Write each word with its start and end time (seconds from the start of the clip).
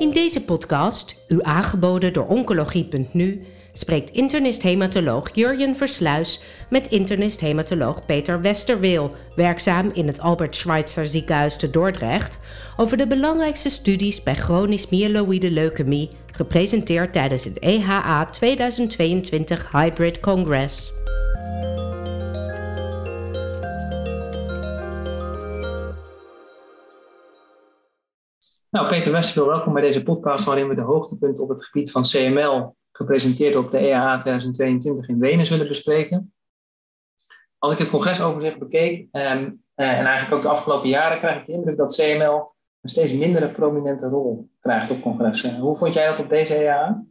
In 0.00 0.12
deze 0.12 0.44
podcast, 0.44 1.24
u 1.28 1.38
aangeboden 1.42 2.12
door 2.12 2.26
Oncologie.nu, 2.26 3.46
spreekt 3.72 4.10
internist-hematoloog 4.10 5.34
Jurjen 5.34 5.76
Versluis 5.76 6.40
met 6.70 6.88
internist-hematoloog 6.88 8.06
Peter 8.06 8.40
Westerweel, 8.40 9.14
werkzaam 9.36 9.90
in 9.92 10.06
het 10.06 10.20
Albert 10.20 10.56
Schweitzer 10.56 11.06
ziekenhuis 11.06 11.56
te 11.56 11.70
Dordrecht, 11.70 12.38
over 12.76 12.96
de 12.96 13.06
belangrijkste 13.06 13.70
studies 13.70 14.22
bij 14.22 14.34
chronisch 14.34 14.88
myeloïde 14.88 15.50
leukemie, 15.50 16.10
gepresenteerd 16.32 17.12
tijdens 17.12 17.44
het 17.44 17.58
EHA 17.58 18.24
2022 18.24 19.72
Hybrid 19.72 20.20
Congress. 20.20 20.92
Nou, 28.70 28.88
Peter 28.88 29.12
Westerveel, 29.12 29.46
welkom 29.46 29.72
bij 29.72 29.82
deze 29.82 30.02
podcast 30.02 30.44
waarin 30.44 30.68
we 30.68 30.74
de 30.74 30.80
hoogtepunten 30.80 31.42
op 31.42 31.48
het 31.48 31.64
gebied 31.64 31.90
van 31.90 32.02
CML, 32.02 32.76
gepresenteerd 32.92 33.56
op 33.56 33.70
de 33.70 33.78
EAA 33.78 34.18
2022 34.18 35.08
in 35.08 35.18
Wenen, 35.18 35.46
zullen 35.46 35.68
bespreken. 35.68 36.32
Als 37.58 37.72
ik 37.72 37.78
het 37.78 37.90
congresoverzicht 37.90 38.58
bekeek, 38.58 39.08
ehm, 39.10 39.50
eh, 39.74 39.98
en 39.98 40.06
eigenlijk 40.06 40.32
ook 40.32 40.42
de 40.42 40.48
afgelopen 40.48 40.88
jaren, 40.88 41.18
krijg 41.18 41.40
ik 41.40 41.46
de 41.46 41.52
indruk 41.52 41.76
dat 41.76 41.94
CML 41.94 42.54
een 42.80 42.88
steeds 42.88 43.12
mindere 43.12 43.48
prominente 43.48 44.08
rol 44.08 44.50
krijgt 44.60 44.90
op 44.90 45.02
congressen. 45.02 45.58
Hoe 45.58 45.76
vond 45.76 45.94
jij 45.94 46.06
dat 46.06 46.18
op 46.18 46.28
deze 46.28 46.54
EAA? 46.54 47.04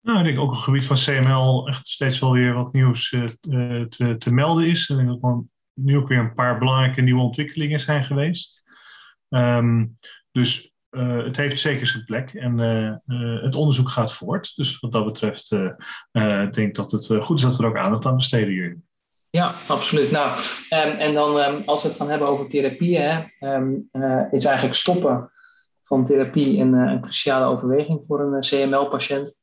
Nou, 0.00 0.18
ik 0.18 0.24
denk 0.24 0.38
ook 0.38 0.48
op 0.48 0.54
het 0.54 0.64
gebied 0.64 0.86
van 0.86 0.96
CML 0.96 1.68
echt 1.68 1.86
steeds 1.86 2.18
wel 2.18 2.32
weer 2.32 2.54
wat 2.54 2.72
nieuws 2.72 3.12
uh, 3.12 3.24
te, 3.84 4.16
te, 4.18 4.32
melden 4.32 4.66
is. 4.66 4.88
Ik 4.88 4.96
denk 4.96 5.08
dat 5.08 5.22
er 5.22 5.42
nu 5.74 5.96
ook 5.96 6.08
weer 6.08 6.18
een 6.18 6.34
paar 6.34 6.58
belangrijke 6.58 7.00
nieuwe 7.00 7.22
ontwikkelingen 7.22 7.80
zijn 7.80 8.04
geweest. 8.04 8.70
Um, 9.32 9.98
dus 10.32 10.72
uh, 10.90 11.24
het 11.24 11.36
heeft 11.36 11.60
zeker 11.60 11.86
zijn 11.86 12.04
plek 12.04 12.34
en 12.34 12.58
uh, 12.58 13.42
het 13.42 13.54
onderzoek 13.54 13.88
gaat 13.88 14.12
voort. 14.12 14.52
Dus 14.56 14.80
wat 14.80 14.92
dat 14.92 15.04
betreft 15.04 15.50
denk 16.12 16.56
ik 16.56 16.74
dat 16.74 16.90
het 16.90 17.06
goed 17.20 17.36
is 17.36 17.42
dat 17.42 17.56
we 17.56 17.62
er 17.62 17.68
ook 17.68 17.76
aandacht 17.76 18.06
aan 18.06 18.16
besteden 18.16 18.48
hier. 18.48 18.78
Ja, 19.30 19.54
absoluut. 19.68 20.10
Nou, 20.10 20.38
um, 20.70 20.98
en 20.98 21.14
dan 21.14 21.36
um, 21.36 21.62
als 21.66 21.82
we 21.82 21.88
het 21.88 21.96
gaan 21.96 22.08
hebben 22.08 22.28
over 22.28 22.48
therapie, 22.48 22.96
is 24.30 24.44
eigenlijk 24.44 24.74
stoppen 24.74 25.30
van 25.82 26.04
therapie 26.04 26.58
een, 26.58 26.72
een 26.72 27.00
cruciale 27.00 27.44
overweging 27.44 28.04
voor 28.06 28.20
een 28.20 28.40
CML-patiënt. 28.40 29.38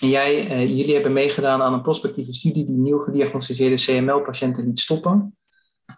En 0.00 0.08
jij, 0.08 0.46
jullie 0.68 0.94
hebben 0.94 1.12
meegedaan 1.12 1.62
aan 1.62 1.72
een 1.72 1.82
prospectieve 1.82 2.32
studie 2.32 2.64
die 2.64 2.76
nieuw 2.76 2.98
gediagnosticeerde 2.98 3.76
CML-patiënten 3.76 4.64
liet 4.64 4.80
stoppen. 4.80 5.36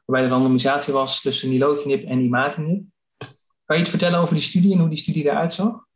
Waarbij 0.05 0.29
de 0.29 0.35
randomisatie 0.35 0.93
was 0.93 1.23
tussen 1.23 1.49
nilotinib 1.49 2.05
en 2.05 2.21
imatinib. 2.21 2.83
Kan 3.65 3.77
je 3.77 3.83
iets 3.83 3.91
vertellen 3.91 4.19
over 4.19 4.35
die 4.35 4.45
studie 4.45 4.73
en 4.73 4.79
hoe 4.79 4.89
die 4.89 4.99
studie 4.99 5.25
eruit 5.25 5.55
zag? 5.55 5.87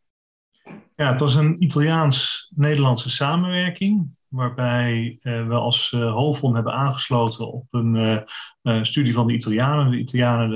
Ja, 0.96 1.10
het 1.10 1.20
was 1.20 1.34
een 1.34 1.62
Italiaans-Nederlandse 1.62 3.10
samenwerking, 3.10 4.16
waarbij 4.28 5.18
uh, 5.22 5.46
we 5.46 5.54
als 5.54 5.92
uh, 5.92 6.42
hebben 6.54 6.72
aangesloten 6.72 7.52
op 7.52 7.66
een 7.70 8.24
uh, 8.62 8.82
studie 8.82 9.14
van 9.14 9.26
de 9.26 9.32
Italianen. 9.32 9.90
De 9.90 9.98
Italianen 9.98 10.50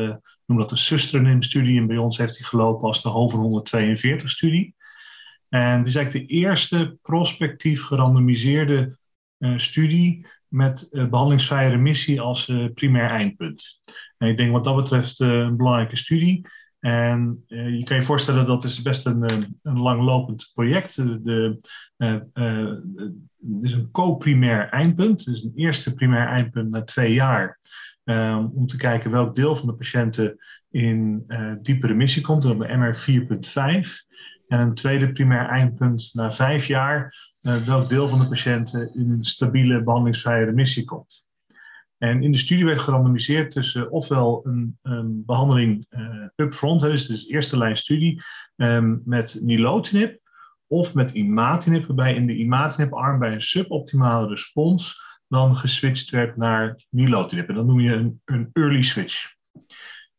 noemen 0.47 0.67
dat 0.67 0.69
de 0.69 0.83
Sustranim-studie 0.83 1.81
en 1.81 1.87
bij 1.87 1.97
ons 1.97 2.19
heeft 2.19 2.37
die 2.37 2.47
gelopen 2.47 2.89
als 2.89 3.03
de 3.03 3.09
Hoven 3.09 3.65
142-studie. 3.67 4.75
En 5.49 5.79
dit 5.79 5.87
is 5.87 5.95
eigenlijk 5.95 6.29
de 6.29 6.35
eerste 6.35 6.99
prospectief 7.03 7.83
gerandomiseerde 7.83 8.99
studie 9.57 10.27
met 10.49 10.89
behandelingsvrije 10.91 11.71
remissie 11.71 12.21
als 12.21 12.53
primair 12.75 13.11
eindpunt. 13.11 13.81
En 14.19 14.29
ik 14.29 14.37
denk 14.37 14.53
wat 14.53 14.65
dat 14.65 14.77
betreft 14.77 15.21
een 15.21 15.57
belangrijke 15.57 15.97
studie. 15.97 16.47
En 16.83 17.45
uh, 17.49 17.79
je 17.79 17.85
kan 17.85 17.97
je 17.97 18.03
voorstellen 18.03 18.47
dat 18.47 18.65
is 18.65 18.83
best 18.83 19.07
een, 19.07 19.23
eh, 19.23 19.37
een 19.63 19.79
langlopend 19.79 20.51
project. 20.55 20.97
De, 20.97 21.59
uh, 21.97 22.21
het 22.35 23.63
is 23.63 23.73
een 23.73 23.91
co-primair 23.91 24.69
eindpunt, 24.69 25.25
dus 25.25 25.43
een 25.43 25.53
eerste 25.55 25.95
primair 25.95 26.27
eindpunt 26.27 26.71
na 26.71 26.83
twee 26.83 27.13
jaar. 27.13 27.61
om 28.55 28.67
te 28.67 28.77
kijken 28.77 29.11
welk 29.11 29.35
deel 29.35 29.57
van 29.57 29.67
de 29.67 29.75
patiënten 29.75 30.37
in 30.71 31.27
diepe 31.63 31.87
remissie 31.87 32.23
komt, 32.23 32.43
dan 32.43 32.59
de 32.59 32.77
MR 32.77 32.95
4.5. 32.95 34.07
En 34.49 34.61
een 34.61 34.75
tweede 34.75 35.13
primair 35.13 35.47
eindpunt 35.47 36.11
na 36.13 36.33
vijf 36.33 36.67
jaar, 36.67 37.15
welk 37.41 37.91
deel 37.91 38.09
van 38.09 38.19
de 38.19 38.29
patiënten 38.29 38.95
in 38.95 39.25
stabiele 39.25 39.83
behandelingsvrije 39.83 40.45
remissie 40.45 40.85
komt. 40.85 41.27
En 42.03 42.23
in 42.23 42.33
de 42.33 42.39
studie 42.39 42.65
werd 42.65 42.81
gerandomiseerd 42.81 43.51
tussen 43.51 43.91
ofwel 43.91 44.41
een, 44.47 44.79
een 44.83 45.23
behandeling 45.27 45.87
uh, 45.91 46.27
upfront, 46.37 46.81
dus 46.81 47.07
de 47.07 47.27
eerste 47.29 47.59
lijn 47.59 47.77
studie, 47.77 48.23
um, 48.57 49.03
met 49.05 49.39
nilotinib, 49.41 50.21
of 50.67 50.95
met 50.95 51.11
imatinib, 51.11 51.87
waarbij 51.87 52.15
in 52.15 52.27
de 52.27 52.37
imatinib-arm 52.37 53.19
bij 53.19 53.33
een 53.33 53.41
suboptimale 53.41 54.29
respons 54.29 55.01
dan 55.29 55.57
geswitcht 55.57 56.11
werd 56.11 56.37
naar 56.37 56.85
nilotinib. 56.89 57.49
En 57.49 57.55
dat 57.55 57.67
noem 57.67 57.81
je 57.81 57.93
een, 57.93 58.21
een 58.25 58.51
early 58.53 58.83
switch. 58.83 59.35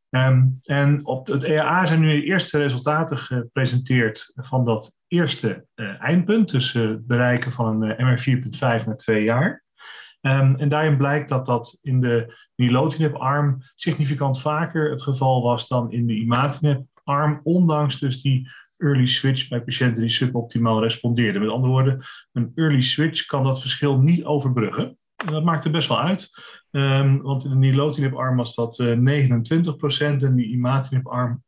Um, 0.09 0.57
en 0.61 1.05
op 1.05 1.27
het 1.27 1.43
EAA 1.43 1.85
zijn 1.85 1.99
nu 1.99 2.07
de 2.07 2.25
eerste 2.25 2.57
resultaten 2.57 3.17
gepresenteerd 3.17 4.31
van 4.35 4.65
dat 4.65 4.97
eerste 5.07 5.65
uh, 5.75 6.01
eindpunt, 6.01 6.51
dus 6.51 6.73
het 6.73 7.07
bereiken 7.07 7.51
van 7.51 7.81
een 7.81 8.05
MR 8.05 8.23
4.5 8.81 8.85
na 8.85 8.95
twee 8.95 9.23
jaar. 9.23 9.62
Um, 10.25 10.55
en 10.55 10.69
daarin 10.69 10.97
blijkt 10.97 11.29
dat 11.29 11.45
dat 11.45 11.79
in 11.81 12.01
de 12.01 12.35
nilotinib-arm 12.55 13.61
significant 13.75 14.41
vaker 14.41 14.89
het 14.89 15.01
geval 15.01 15.41
was 15.41 15.67
dan 15.67 15.91
in 15.91 16.07
de 16.07 16.13
imatinib-arm, 16.13 17.39
ondanks 17.43 17.99
dus 17.99 18.21
die 18.21 18.49
early 18.77 19.05
switch 19.05 19.47
bij 19.47 19.61
patiënten 19.61 20.01
die 20.01 20.09
suboptimaal 20.09 20.81
respondeerden. 20.81 21.41
Met 21.41 21.51
andere 21.51 21.71
woorden, 21.71 22.05
een 22.31 22.51
early 22.55 22.81
switch 22.81 23.25
kan 23.25 23.43
dat 23.43 23.61
verschil 23.61 23.99
niet 23.99 24.23
overbruggen. 24.23 24.97
En 25.15 25.33
dat 25.33 25.43
maakt 25.43 25.65
er 25.65 25.71
best 25.71 25.87
wel 25.87 25.99
uit, 25.99 26.29
um, 26.71 27.21
want 27.21 27.43
in 27.43 27.49
de 27.49 27.55
nilotinib-arm 27.55 28.37
was 28.37 28.55
dat 28.55 28.79
uh, 28.79 28.97
29% 28.97 28.97
en 29.99 30.35
die 30.35 30.47
imatinib-arm 30.47 31.43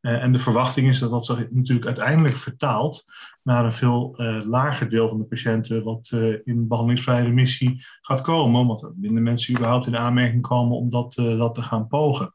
Uh, 0.00 0.22
en 0.22 0.32
de 0.32 0.38
verwachting 0.38 0.88
is 0.88 0.98
dat 0.98 1.10
dat 1.10 1.26
zich 1.26 1.50
natuurlijk 1.50 1.86
uiteindelijk 1.86 2.36
vertaalt 2.36 3.04
naar 3.42 3.64
een 3.64 3.72
veel 3.72 4.14
uh, 4.16 4.44
lager 4.44 4.88
deel 4.88 5.08
van 5.08 5.18
de 5.18 5.24
patiënten 5.24 5.84
wat 5.84 6.10
uh, 6.14 6.38
in 6.44 6.68
behandelingsvrije 6.68 7.24
remissie 7.24 7.84
gaat 8.00 8.20
komen, 8.20 8.60
omdat 8.60 8.82
er 8.82 8.92
minder 8.96 9.22
mensen 9.22 9.54
überhaupt 9.54 9.86
in 9.86 9.96
aanmerking 9.96 10.42
komen 10.42 10.76
om 10.76 10.90
dat, 10.90 11.14
dat 11.14 11.54
te 11.54 11.62
gaan 11.62 11.86
pogen. 11.86 12.34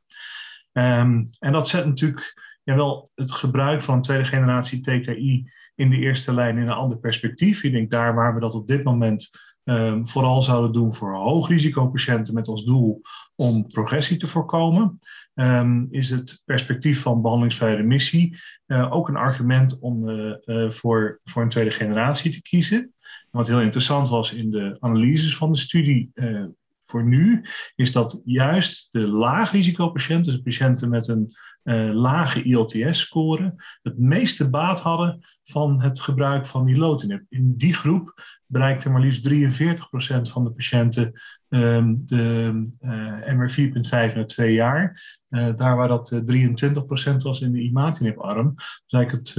Um, 0.71 1.29
en 1.39 1.51
dat 1.51 1.67
zet 1.67 1.85
natuurlijk 1.85 2.33
wel 2.63 3.11
het 3.15 3.31
gebruik 3.31 3.81
van 3.81 4.01
tweede 4.01 4.25
generatie 4.25 4.81
TKI 4.81 5.51
in 5.75 5.89
de 5.89 5.97
eerste 5.97 6.33
lijn 6.33 6.57
in 6.57 6.63
een 6.63 6.69
ander 6.69 6.97
perspectief. 6.97 7.63
Ik 7.63 7.71
denk 7.71 7.91
daar 7.91 8.15
waar 8.15 8.33
we 8.33 8.39
dat 8.39 8.53
op 8.53 8.67
dit 8.67 8.83
moment 8.83 9.29
um, 9.65 10.07
vooral 10.07 10.41
zouden 10.41 10.71
doen 10.71 10.95
voor 10.95 11.13
hoogrisicopatiënten 11.13 12.33
met 12.33 12.47
als 12.47 12.63
doel 12.63 13.01
om 13.35 13.67
progressie 13.67 14.17
te 14.17 14.27
voorkomen 14.27 14.99
um, 15.33 15.87
is 15.91 16.09
het 16.09 16.41
perspectief 16.45 17.01
van 17.01 17.21
behandelingsvrije 17.21 17.75
remissie 17.75 18.37
uh, 18.67 18.91
ook 18.91 19.07
een 19.07 19.15
argument 19.15 19.79
om 19.79 20.09
uh, 20.09 20.35
uh, 20.45 20.69
voor, 20.69 21.19
voor 21.23 21.41
een 21.41 21.49
tweede 21.49 21.71
generatie 21.71 22.31
te 22.31 22.41
kiezen. 22.41 22.79
En 22.79 23.41
wat 23.41 23.47
heel 23.47 23.61
interessant 23.61 24.09
was 24.09 24.33
in 24.33 24.51
de 24.51 24.77
analyses 24.79 25.37
van 25.37 25.51
de 25.51 25.57
studie 25.57 26.11
voor 26.85 27.03
nu, 27.03 27.45
is 27.75 27.91
dat 27.91 28.21
juist 28.25 28.87
de 28.91 29.07
laagrisicopatiënten, 29.07 30.33
dus 30.33 30.41
patiënten 30.41 30.89
met 30.89 31.07
een 31.07 31.35
lage 31.93 32.43
ILTS-score, 32.43 33.55
het 33.81 33.97
meeste 33.97 34.49
baat 34.49 34.79
hadden 34.79 35.25
van 35.43 35.81
het 35.81 36.01
gebruik 36.01 36.45
van 36.45 36.65
nilotinib. 36.65 37.21
In 37.29 37.53
die 37.57 37.73
groep 37.73 38.13
bereikte 38.45 38.89
maar 38.89 39.01
liefst 39.01 39.29
43% 39.29 40.31
van 40.31 40.43
de 40.43 40.51
patiënten 40.51 41.21
um, 41.49 42.05
de 42.05 42.51
uh, 42.81 43.33
MR 43.33 43.51
4.5 44.09 44.15
na 44.15 44.25
twee 44.25 44.53
jaar. 44.53 45.03
Uh, 45.29 45.47
daar 45.55 45.75
waar 45.75 45.87
dat 45.87 46.11
uh, 46.11 46.43
eh, 46.43 47.13
23% 47.13 47.17
was 47.17 47.41
in 47.41 47.51
de 47.51 47.59
imatinib-arm, 47.59 48.55
eigenlijk 48.87 49.27
het, 49.27 49.35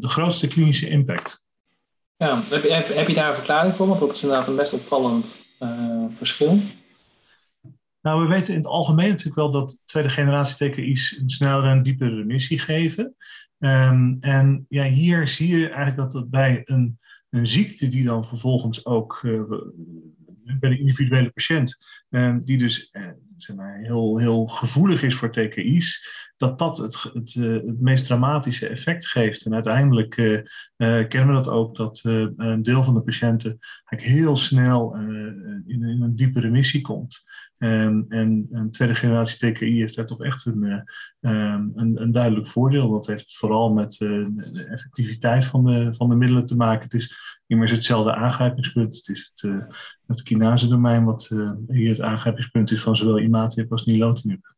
de 0.00 0.08
grootste 0.08 0.46
klinische 0.46 0.88
impact. 0.88 1.46
Ja, 2.16 2.42
heb 2.48 2.62
heb, 2.62 2.94
heb 2.94 3.08
je 3.08 3.14
daar 3.14 3.28
een 3.28 3.34
verklaring 3.34 3.76
voor? 3.76 3.86
Want 3.86 4.00
dat 4.00 4.12
is 4.12 4.22
inderdaad 4.22 4.48
een 4.48 4.56
best 4.56 4.72
opvallend 4.72 5.42
verschil. 6.16 6.60
Nou, 8.08 8.22
we 8.22 8.28
weten 8.28 8.52
in 8.52 8.58
het 8.58 8.68
algemeen 8.68 9.08
natuurlijk 9.08 9.36
wel 9.36 9.50
dat 9.50 9.82
tweede 9.84 10.08
generatie 10.08 10.70
TKI's 10.70 11.18
een 11.20 11.30
snellere 11.30 11.68
en 11.68 11.82
diepere 11.82 12.16
remissie 12.16 12.58
geven. 12.58 13.14
Um, 13.58 14.16
en 14.20 14.66
ja, 14.68 14.84
hier 14.84 15.28
zie 15.28 15.56
je 15.56 15.66
eigenlijk 15.66 15.96
dat 15.96 16.12
het 16.12 16.30
bij 16.30 16.62
een, 16.64 16.98
een 17.30 17.46
ziekte 17.46 17.88
die 17.88 18.04
dan 18.04 18.24
vervolgens 18.24 18.86
ook 18.86 19.20
uh, 19.22 19.42
bij 20.60 20.70
de 20.70 20.78
individuele 20.78 21.30
patiënt, 21.30 21.86
uh, 22.10 22.36
die 22.38 22.58
dus 22.58 22.88
uh, 22.92 23.06
zeg 23.36 23.56
maar, 23.56 23.78
heel, 23.78 24.18
heel 24.18 24.46
gevoelig 24.46 25.02
is 25.02 25.14
voor 25.14 25.32
TKI's, 25.32 26.08
dat 26.36 26.58
dat 26.58 26.76
het, 26.76 27.02
het, 27.02 27.34
het 27.34 27.80
meest 27.80 28.04
dramatische 28.04 28.68
effect 28.68 29.06
geeft. 29.06 29.44
En 29.44 29.54
uiteindelijk 29.54 30.10
kennen 31.08 31.26
we 31.26 31.32
dat 31.32 31.48
ook, 31.48 31.76
dat 31.76 32.00
een 32.04 32.62
deel 32.62 32.84
van 32.84 32.94
de 32.94 33.02
patiënten 33.02 33.58
eigenlijk 33.84 34.18
heel 34.18 34.36
snel 34.36 34.94
in, 34.94 35.64
in, 35.66 36.02
een 36.02 36.16
diepe 36.16 36.40
remissie 36.40 36.80
komt. 36.80 37.26
Um, 37.58 38.06
en 38.08 38.48
een 38.50 38.70
tweede 38.70 38.94
generatie 38.94 39.52
TKI 39.52 39.78
heeft 39.78 39.96
daar 39.96 40.06
toch 40.06 40.22
echt 40.22 40.46
een, 40.46 40.62
um, 41.20 41.72
een, 41.74 42.02
een, 42.02 42.12
duidelijk 42.12 42.46
voordeel. 42.46 42.90
Dat 42.90 43.06
heeft 43.06 43.36
vooral 43.36 43.72
met 43.72 44.00
uh, 44.00 44.26
de 44.52 44.66
effectiviteit 44.70 45.44
van 45.44 45.64
de, 45.64 45.94
van 45.94 46.08
de 46.08 46.14
middelen 46.14 46.46
te 46.46 46.56
maken. 46.56 46.82
Het 46.82 46.94
is 46.94 47.14
immers 47.46 47.70
hetzelfde 47.70 48.14
aangrijpingspunt. 48.14 48.96
Het 48.96 49.08
is 49.08 49.32
het, 49.34 49.50
uh, 49.50 49.62
het 50.06 50.22
kinase-domein 50.22 51.04
wat 51.04 51.28
uh, 51.32 51.50
hier 51.68 51.88
het 51.88 52.00
aangrijpingspunt 52.00 52.70
is 52.70 52.82
van 52.82 52.96
zowel 52.96 53.18
imatinib 53.18 53.72
als 53.72 53.84
nilotinib. 53.84 54.54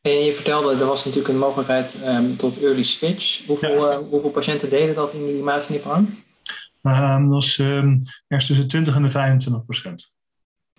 En 0.00 0.24
je 0.24 0.32
vertelde, 0.32 0.74
er 0.74 0.86
was 0.86 1.04
natuurlijk 1.04 1.32
een 1.32 1.40
mogelijkheid 1.40 1.94
um, 2.04 2.36
tot 2.36 2.62
early 2.62 2.82
switch. 2.82 3.46
Hoeveel, 3.46 3.90
ja. 3.90 4.02
hoeveel 4.02 4.30
patiënten 4.30 4.70
deden 4.70 4.94
dat 4.94 5.12
in 5.12 5.26
die 5.26 5.38
imatinib-arm? 5.38 6.24
dat 6.82 7.28
was 7.28 7.58
ergens 7.58 8.46
tussen 8.46 8.68
20 8.68 8.94
en 8.94 9.02
de 9.02 9.08
25 9.08 9.64
procent. 9.64 10.14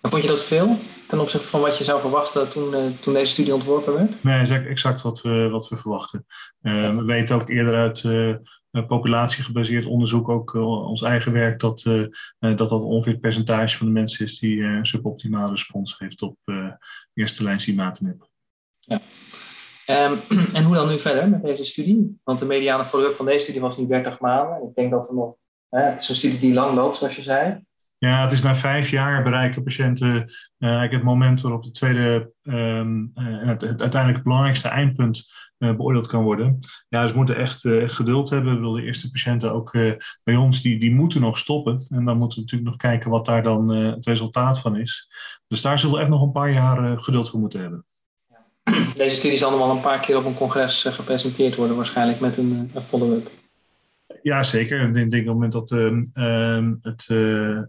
En 0.00 0.10
vond 0.10 0.22
je 0.22 0.28
dat 0.28 0.44
veel 0.44 0.78
ten 1.08 1.20
opzichte 1.20 1.48
van 1.48 1.60
wat 1.60 1.78
je 1.78 1.84
zou 1.84 2.00
verwachten 2.00 2.48
toen, 2.48 2.74
uh, 2.74 2.98
toen 3.00 3.14
deze 3.14 3.32
studie 3.32 3.54
ontworpen 3.54 3.94
werd? 3.94 4.24
Nee, 4.24 4.38
dat 4.38 4.48
is 4.48 4.66
exact 4.66 5.02
wat 5.02 5.20
we, 5.20 5.48
wat 5.48 5.68
we 5.68 5.76
verwachten. 5.76 6.26
Uh, 6.62 6.96
we 6.96 7.04
weten 7.04 7.36
ook 7.36 7.48
eerder 7.48 7.74
uit 7.74 8.02
uh, 8.02 8.34
populatiegebaseerd 8.86 9.86
onderzoek, 9.86 10.28
ook 10.28 10.54
ons 10.54 11.02
eigen 11.02 11.32
werk, 11.32 11.60
dat, 11.60 11.82
dat 12.38 12.58
dat 12.58 12.72
ongeveer 12.72 13.12
het 13.12 13.20
percentage 13.20 13.76
van 13.76 13.86
de 13.86 13.92
mensen 13.92 14.24
is 14.24 14.38
die 14.38 14.62
een 14.62 14.86
suboptimale 14.86 15.50
respons 15.50 15.98
heeft 15.98 16.22
op 16.22 16.36
eerste 17.14 17.42
lijn 17.42 17.60
imatinib. 17.68 18.28
Ja. 18.78 19.00
Um, 19.86 20.20
en 20.56 20.64
hoe 20.64 20.74
dan 20.74 20.88
nu 20.88 20.98
verder 20.98 21.28
met 21.28 21.42
deze 21.42 21.64
studie? 21.64 22.20
Want 22.24 22.38
de 22.38 22.44
mediane 22.44 22.84
follow-up 22.84 23.16
van 23.16 23.26
deze 23.26 23.42
studie 23.42 23.60
was 23.60 23.76
nu 23.76 23.86
30 23.86 24.20
maanden. 24.20 24.68
Ik 24.68 24.74
denk 24.74 24.90
dat 24.90 25.08
er 25.08 25.14
nog, 25.14 25.34
het 25.68 26.00
is 26.00 26.08
een 26.08 26.14
studie 26.14 26.38
die 26.38 26.54
lang 26.54 26.74
loopt, 26.74 26.96
zoals 26.96 27.16
je 27.16 27.22
zei. 27.22 27.66
Ja, 27.98 28.22
het 28.22 28.32
is 28.32 28.42
na 28.42 28.56
vijf 28.56 28.90
jaar 28.90 29.22
bereiken 29.22 29.62
patiënten 29.62 30.14
uh, 30.14 30.24
eigenlijk 30.58 30.92
het 30.92 31.02
moment 31.02 31.40
waarop 31.40 31.62
de 31.62 31.70
tweede 31.70 32.32
um, 32.42 33.12
uh, 33.14 33.46
het, 33.46 33.60
het, 33.60 33.80
uiteindelijk 33.80 34.24
belangrijkste 34.24 34.68
eindpunt 34.68 35.32
uh, 35.58 35.76
beoordeeld 35.76 36.06
kan 36.06 36.22
worden. 36.22 36.58
Ja, 36.88 37.02
dus 37.02 37.10
we 37.10 37.16
moeten 37.16 37.36
echt 37.36 37.60
geduld 37.86 38.30
hebben. 38.30 38.52
Ik 38.52 38.58
bedoel, 38.58 38.74
de 38.74 38.82
eerste 38.82 39.10
patiënten 39.10 39.52
ook 39.52 39.72
bij 40.22 40.36
ons, 40.36 40.62
die, 40.62 40.80
die 40.80 40.94
moeten 40.94 41.20
nog 41.20 41.38
stoppen. 41.38 41.86
En 41.88 42.04
dan 42.04 42.18
moeten 42.18 42.38
we 42.38 42.44
natuurlijk 42.44 42.70
nog 42.70 42.80
kijken 42.80 43.10
wat 43.10 43.24
daar 43.24 43.42
dan 43.42 43.68
het 43.68 44.06
resultaat 44.06 44.60
van 44.60 44.76
is. 44.76 45.10
Dus 45.46 45.60
daar 45.60 45.78
zullen 45.78 45.94
we 45.94 46.00
echt 46.00 46.10
nog 46.10 46.22
een 46.22 46.32
paar 46.32 46.52
jaar 46.52 46.98
geduld 46.98 47.30
voor 47.30 47.40
moeten 47.40 47.60
hebben. 47.60 47.84
Deze 48.94 49.16
studie 49.16 49.38
zal 49.38 49.58
wel 49.58 49.70
een 49.70 49.80
paar 49.80 50.00
keer 50.00 50.16
op 50.16 50.24
een 50.24 50.34
congres 50.34 50.84
gepresenteerd 50.84 51.56
worden, 51.56 51.76
waarschijnlijk 51.76 52.20
met 52.20 52.36
een 52.36 52.70
follow-up. 52.86 53.37
Ja, 54.22 54.42
zeker. 54.42 54.80
Ik 54.80 54.94
denk, 54.94 55.12
op 55.12 55.12
het 55.12 55.26
moment 55.26 55.52
dat 55.52 55.70
uh, 55.70 56.68
het, 56.82 57.08
uh, 57.10 57.60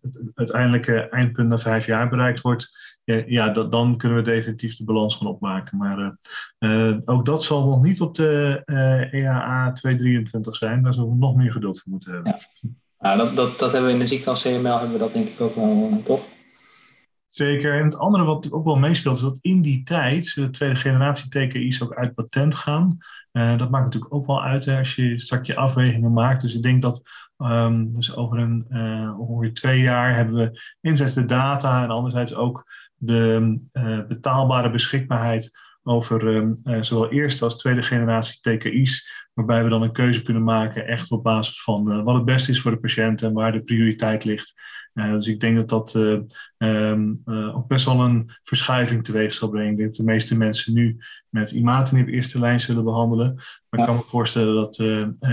het, 0.00 0.20
uiteindelijke 0.34 1.08
eindpunt 1.08 1.48
na 1.48 1.58
vijf 1.58 1.86
jaar 1.86 2.08
bereikt 2.08 2.40
wordt, 2.40 2.70
ja, 3.04 3.22
ja 3.26 3.50
dat, 3.50 3.72
dan 3.72 3.96
kunnen 3.96 4.18
we 4.18 4.24
definitief 4.24 4.76
de 4.76 4.84
balans 4.84 5.16
gaan 5.16 5.26
opmaken. 5.26 5.78
Maar 5.78 6.16
uh, 6.58 6.96
ook 7.04 7.26
dat 7.26 7.44
zal 7.44 7.68
nog 7.68 7.82
niet 7.82 8.00
op 8.00 8.14
de 8.14 8.62
EAA 9.10 9.72
223 9.72 10.56
zijn. 10.56 10.82
Daar 10.82 10.94
zullen 10.94 11.10
we 11.10 11.16
nog 11.16 11.36
meer 11.36 11.52
geduld 11.52 11.80
voor 11.80 11.92
moeten 11.92 12.12
hebben. 12.12 12.34
Ja. 12.36 12.68
Nou, 12.98 13.18
dat, 13.18 13.36
dat, 13.36 13.58
dat 13.58 13.72
hebben 13.72 13.90
we 13.90 13.96
in 13.96 14.02
de 14.02 14.06
ziekte 14.06 14.30
als 14.30 14.42
CML, 14.42 14.78
hebben 14.78 14.92
we 14.92 14.98
dat 14.98 15.12
denk 15.12 15.28
ik 15.28 15.40
ook 15.40 15.54
wel, 15.54 16.00
toch? 16.04 16.24
Zeker. 17.34 17.78
En 17.78 17.84
het 17.84 17.98
andere 17.98 18.24
wat 18.24 18.52
ook 18.52 18.64
wel 18.64 18.76
meespeelt, 18.76 19.16
is 19.16 19.22
dat 19.22 19.38
in 19.40 19.62
die 19.62 19.82
tijd 19.82 20.34
de 20.34 20.50
tweede 20.50 20.76
generatie 20.76 21.28
TKI's 21.28 21.82
ook 21.82 21.94
uit 21.94 22.14
patent 22.14 22.54
gaan. 22.54 22.98
Uh, 23.32 23.58
dat 23.58 23.70
maakt 23.70 23.84
natuurlijk 23.84 24.14
ook 24.14 24.26
wel 24.26 24.42
uit 24.42 24.68
als 24.68 24.94
je 24.94 25.20
straks 25.20 25.46
je 25.46 25.56
afwegingen 25.56 26.12
maakt. 26.12 26.42
Dus 26.42 26.54
ik 26.54 26.62
denk 26.62 26.82
dat 26.82 27.02
um, 27.38 27.94
dus 27.94 28.16
over 28.16 28.38
een 28.38 28.66
uh, 28.70 29.20
ongeveer 29.20 29.54
twee 29.54 29.80
jaar 29.80 30.14
hebben 30.14 30.34
we 30.34 30.60
enerzijds 30.80 31.14
de 31.14 31.24
data 31.24 31.82
en 31.82 31.90
anderzijds 31.90 32.34
ook 32.34 32.64
de 32.96 33.58
betaalbare 34.08 34.70
beschikbaarheid 34.70 35.50
over 35.82 36.26
um, 36.26 36.54
zowel 36.80 37.10
eerste 37.10 37.44
als 37.44 37.56
tweede 37.56 37.82
generatie 37.82 38.40
TKI's. 38.40 39.22
Waarbij 39.32 39.64
we 39.64 39.70
dan 39.70 39.82
een 39.82 39.92
keuze 39.92 40.22
kunnen 40.22 40.44
maken 40.44 40.86
echt 40.86 41.10
op 41.10 41.22
basis 41.22 41.62
van 41.62 42.04
wat 42.04 42.14
het 42.14 42.24
beste 42.24 42.50
is 42.50 42.60
voor 42.60 42.70
de 42.70 42.80
patiënt 42.80 43.22
en 43.22 43.32
waar 43.32 43.52
de 43.52 43.62
prioriteit 43.62 44.24
ligt. 44.24 44.54
Uh, 44.94 45.12
dus 45.12 45.26
ik 45.26 45.40
denk 45.40 45.56
dat 45.56 45.68
dat 45.68 45.94
uh, 45.94 46.20
um, 46.58 47.22
uh, 47.26 47.56
ook 47.56 47.66
best 47.66 47.84
wel 47.84 48.00
een 48.00 48.30
verschuiving 48.42 49.04
teweeg 49.04 49.32
zal 49.32 49.48
brengen. 49.48 49.70
Ik 49.70 49.76
denk 49.76 49.88
dat 49.88 49.98
de 49.98 50.12
meeste 50.12 50.36
mensen 50.36 50.74
nu 50.74 50.98
met 51.28 51.50
imatinib 51.50 52.08
eerste 52.08 52.38
lijn 52.38 52.60
zullen 52.60 52.84
behandelen. 52.84 53.34
Maar 53.68 53.80
ik 53.80 53.86
kan 53.86 53.96
me 53.96 54.04
voorstellen 54.04 54.54
dat 54.54 54.76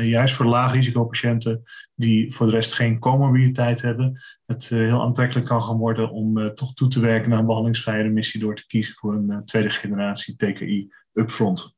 juist 0.03 0.33
voor 0.33 0.45
laagrisicopatiënten 0.45 1.63
die 1.95 2.33
voor 2.33 2.45
de 2.45 2.51
rest 2.51 2.73
geen 2.73 2.99
comorbiditeit 2.99 3.81
hebben, 3.81 4.21
het 4.45 4.69
heel 4.69 5.01
aantrekkelijk 5.01 5.47
kan 5.47 5.63
gaan 5.63 5.77
worden 5.77 6.11
om 6.11 6.55
toch 6.55 6.73
toe 6.73 6.87
te 6.87 6.99
werken 6.99 7.29
naar 7.29 7.39
een 7.39 7.45
behandelingsvrije 7.45 8.03
remissie 8.03 8.39
door 8.39 8.55
te 8.55 8.67
kiezen 8.67 8.95
voor 8.95 9.13
een 9.13 9.45
tweede 9.45 9.69
generatie 9.69 10.35
TKI 10.35 10.93
upfront. 11.13 11.75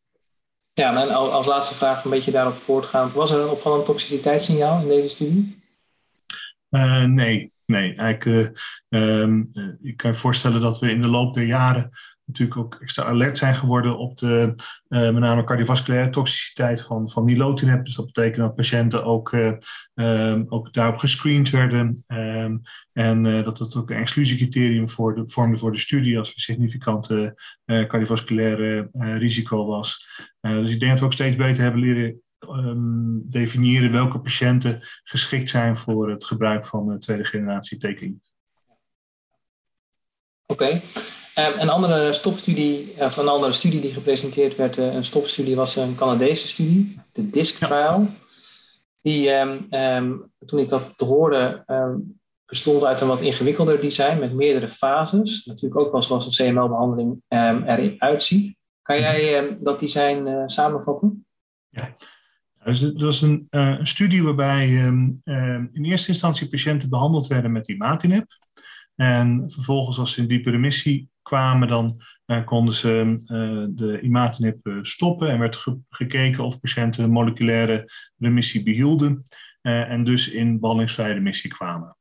Ja, 0.74 1.01
en 1.01 1.09
als 1.09 1.45
laatste 1.45 1.75
vraag 1.75 2.03
een 2.03 2.12
beetje 2.12 2.31
daarop 2.31 2.57
voortgaand. 2.57 3.13
Was 3.13 3.31
er 3.31 3.39
een 3.39 3.50
opvallend 3.50 3.85
toxiciteitssignaal 3.85 4.81
in 4.81 4.88
deze 4.88 5.07
studie? 5.07 5.62
nee, 7.06 7.53
nee, 7.74 7.96
eigenlijk, 7.96 8.60
um, 8.90 9.50
je 9.81 9.94
kan 9.96 10.12
je 10.12 10.18
voorstellen 10.18 10.62
dat 10.62 10.80
we 10.80 10.92
in 10.92 11.02
de 11.02 11.10
loop 11.10 11.34
der 11.34 11.46
jaren 11.46 11.90
natuurlijk 12.25 12.60
ook 12.60 12.78
extra 12.81 13.04
alert 13.04 13.38
zijn 13.38 13.56
geworden 13.56 13.98
op 13.98 14.18
de 14.18 14.54
uh, 14.90 15.00
met 15.00 15.20
name 15.20 15.44
cardiovasculaire 15.44 16.10
toxiciteit 16.10 16.81
van, 16.81 17.10
van 17.10 17.25
nilotinib. 17.25 17.86
Dus 17.86 17.96
dat 17.96 18.06
betekent 18.06 18.38
dat 18.38 18.56
patiënten 18.56 19.04
ook, 19.06 19.31
um, 19.94 20.46
ook 20.50 20.74
daarop 20.74 20.98
gescreend 20.98 21.50
werden. 21.50 22.04
Um, 22.08 22.62
en 22.94 23.24
dat 23.24 23.60
het 23.60 23.76
ook 23.76 23.90
een 23.90 23.98
exclusiecriterium 23.98 24.90
voor 24.90 25.16
de, 25.16 25.24
vormde 25.28 25.58
voor 25.58 25.72
de 25.72 25.80
studie 25.80 26.18
als 26.18 26.34
er 26.34 26.40
significante 26.40 27.36
cardiovasculaire 27.66 28.90
risico 28.94 29.66
was. 29.66 30.08
dus 30.42 30.72
ik 30.72 30.80
denk 30.80 30.92
dat 30.92 31.00
we 31.00 31.06
ook 31.06 31.14
steeds 31.14 31.36
beter 31.36 31.64
hebben 31.64 31.81
leren 31.81 32.22
um, 32.50 33.22
definiëren 33.30 33.92
welke 33.92 34.19
patiënten 34.19 34.80
geschikt 35.04 35.50
zijn 35.50 35.75
voor 35.75 36.10
het 36.10 36.25
gebruik 36.25 36.66
van 36.66 36.88
de 36.88 36.98
tweede 36.98 37.25
generatie 37.25 37.78
TKI. 37.78 38.19
Oké. 40.45 40.63
Okay. 40.63 40.84
Um, 41.36 41.60
een 41.60 41.69
andere 41.69 42.13
stopstudie, 42.13 42.95
of 43.00 43.18
een 43.18 43.28
andere 43.28 43.54
studie 43.54 43.81
die 43.81 43.94
gepresenteerd 43.94 44.56
werd, 44.56 44.78
uh, 44.78 44.94
een 44.94 45.06
stopstudie, 45.06 45.56
was 45.56 45.75
een 45.75 45.95
Canadese 45.95 46.48
studie, 46.48 47.00
de 47.12 47.30
DISC 47.30 47.57
trial. 47.57 48.00
Ja. 48.00 48.16
Die, 49.01 49.30
um, 49.31 50.31
toen 50.45 50.60
ik 50.60 50.69
dat 50.69 50.94
hoorde, 50.95 51.66
bestond 52.45 52.84
uit 52.84 53.01
een 53.01 53.07
wat 53.07 53.22
ingewikkelder 53.22 53.81
design 53.81 54.19
met 54.19 54.34
meerdere 54.34 54.69
fases. 54.69 55.45
Natuurlijk 55.45 55.81
ook 55.81 55.92
wel 55.92 56.01
zoals 56.01 56.40
een 56.40 56.54
CML-behandeling 56.54 57.22
eruit 57.28 58.24
ziet. 58.24 58.57
Kan 58.81 58.95
mhm. 58.95 59.06
jij 59.06 59.57
dat 59.60 59.80
design 59.80 60.28
uh, 60.28 60.44
samenvatten? 60.45 61.26
Ja, 61.69 61.95
dus 62.64 62.80
het 62.80 63.02
was 63.02 63.22
een, 63.22 63.48
uh, 63.50 63.76
een 63.80 63.88
studie 63.88 64.24
waarbij 64.24 64.86
um, 64.86 65.22
um, 65.24 65.70
in 65.74 65.86
eerste 65.86 66.12
instantie 66.12 66.50
patiënten 66.50 66.90
behandeld 66.90 67.28
werden 67.28 67.52
met 67.52 67.70
imatinib. 67.70 68.26
En 68.96 69.52
vervolgens, 69.52 70.00
als 70.00 70.14
ze 70.14 70.22
in 70.22 70.28
diepe 70.28 70.50
remissie 70.50 71.10
kwamen, 71.22 71.68
dan 71.68 72.02
uh, 72.26 72.46
konden 72.46 72.74
ze 72.74 73.16
uh, 73.18 73.66
de 73.70 74.02
imatinib 74.02 74.80
stoppen 74.82 75.30
en 75.30 75.40
werd 75.40 75.56
ge 75.56 75.78
gekeken 75.90 76.44
of 76.44 76.60
patiënten 76.60 77.10
moleculaire 77.10 77.92
remissie 78.18 78.64
behielden 78.64 79.24
en 79.62 80.04
dus 80.04 80.30
in 80.30 80.60
behandelingsvrije 80.60 81.14
remissie 81.14 81.50
kwamen. 81.50 81.98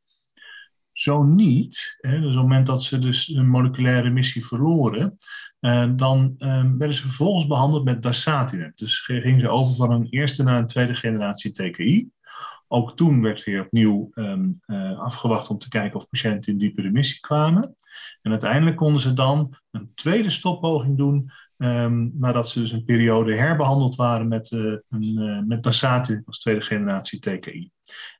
Zo 0.92 1.22
niet, 1.22 1.96
hè, 2.00 2.10
dus 2.10 2.26
op 2.26 2.32
het 2.32 2.42
moment 2.42 2.66
dat 2.66 2.82
ze 2.82 2.98
dus 2.98 3.28
een 3.28 3.48
moleculaire 3.48 4.02
remissie 4.02 4.46
verloren, 4.46 5.18
uh, 5.62 5.84
dan 5.96 6.34
um, 6.38 6.78
werden 6.78 6.96
ze 6.96 7.02
vervolgens 7.02 7.46
behandeld 7.46 7.84
met 7.84 8.02
dasatinib. 8.02 8.76
Dus 8.76 8.98
gingen 8.98 9.40
ze 9.40 9.48
over 9.48 9.74
van 9.74 9.90
een 9.90 10.06
eerste 10.10 10.42
naar 10.42 10.58
een 10.58 10.66
tweede 10.66 10.94
generatie 10.94 11.52
TKI. 11.52 12.10
Ook 12.68 12.96
toen 12.96 13.22
werd 13.22 13.44
weer 13.44 13.64
opnieuw 13.64 14.10
um, 14.14 14.50
uh, 14.66 14.98
afgewacht 14.98 15.48
om 15.48 15.58
te 15.58 15.68
kijken 15.68 15.98
of 15.98 16.08
patiënten 16.08 16.52
in 16.52 16.58
diepe 16.58 16.82
remissie 16.82 17.20
kwamen. 17.20 17.76
En 18.22 18.30
uiteindelijk 18.30 18.76
konden 18.76 19.00
ze 19.00 19.12
dan 19.12 19.56
een 19.70 19.90
tweede 19.94 20.30
stoppoging 20.30 20.96
doen 20.96 21.30
Um, 21.62 22.12
nadat 22.14 22.48
ze 22.48 22.60
dus 22.60 22.72
een 22.72 22.84
periode 22.84 23.34
herbehandeld 23.34 23.96
waren 23.96 24.28
met, 24.28 24.50
uh, 24.50 24.76
een, 24.88 25.16
uh, 25.18 25.38
met 25.46 25.62
dasatinib 25.62 26.26
als 26.26 26.38
tweede 26.38 26.60
generatie 26.60 27.20
TKI. 27.20 27.70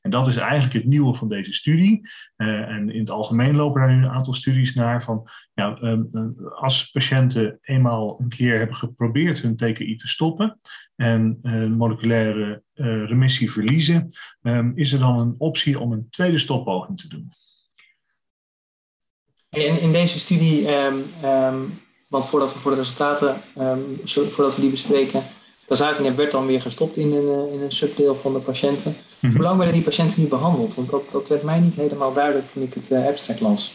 En 0.01 0.11
dat 0.11 0.27
is 0.27 0.35
eigenlijk 0.35 0.73
het 0.73 0.85
nieuwe 0.85 1.15
van 1.15 1.29
deze 1.29 1.53
studie. 1.53 2.09
Uh, 2.37 2.59
en 2.59 2.89
in 2.89 2.99
het 2.99 3.09
algemeen 3.09 3.55
lopen 3.55 3.81
daar 3.81 3.95
nu 3.95 4.03
een 4.03 4.09
aantal 4.09 4.33
studies 4.33 4.73
naar 4.73 5.03
van 5.03 5.29
ja, 5.53 5.77
um, 5.81 6.35
als 6.55 6.89
patiënten 6.89 7.59
eenmaal 7.61 8.19
een 8.19 8.29
keer 8.29 8.57
hebben 8.57 8.75
geprobeerd 8.75 9.41
hun 9.41 9.55
TKI 9.55 9.95
te 9.95 10.07
stoppen 10.07 10.59
en 10.95 11.39
moleculaire 11.77 12.63
remissie 12.73 13.51
verliezen, 13.51 14.11
um, 14.41 14.71
is 14.75 14.91
er 14.91 14.99
dan 14.99 15.19
een 15.19 15.35
optie 15.37 15.79
om 15.79 15.91
een 15.91 16.09
tweede 16.09 16.37
stoppoging 16.37 16.99
te 16.99 17.07
doen. 17.07 17.31
In 19.49 19.91
deze 19.91 20.19
studie 20.19 20.67
want 22.13 22.25
voordat 22.25 22.53
we 22.53 22.59
voor 22.59 22.71
de 22.71 22.77
resultaten, 22.77 23.41
um, 23.57 24.01
voordat 24.05 24.55
we 24.55 24.61
die 24.61 24.69
bespreken, 24.69 25.23
dasatinib 25.67 26.15
werd 26.15 26.31
dan 26.31 26.45
weer 26.45 26.61
gestopt 26.61 26.97
in 26.97 27.11
een, 27.13 27.47
eh, 27.47 27.53
in 27.53 27.61
een 27.61 27.71
subdeel 27.71 28.15
van 28.15 28.33
de 28.33 28.39
patiënten. 28.39 28.95
Mhm. 29.19 29.33
Hoe 29.33 29.41
lang 29.41 29.57
werden 29.57 29.75
die 29.75 29.83
patiënten 29.83 30.21
nu 30.21 30.27
behandeld? 30.27 30.75
Want 30.75 30.89
dat, 30.89 31.11
dat 31.11 31.27
werd 31.27 31.43
mij 31.43 31.59
niet 31.59 31.75
helemaal 31.75 32.13
duidelijk 32.13 32.51
toen 32.51 32.63
ik 32.63 32.73
het 32.73 32.91
uh, 32.91 33.05
abstract 33.05 33.39
las. 33.39 33.73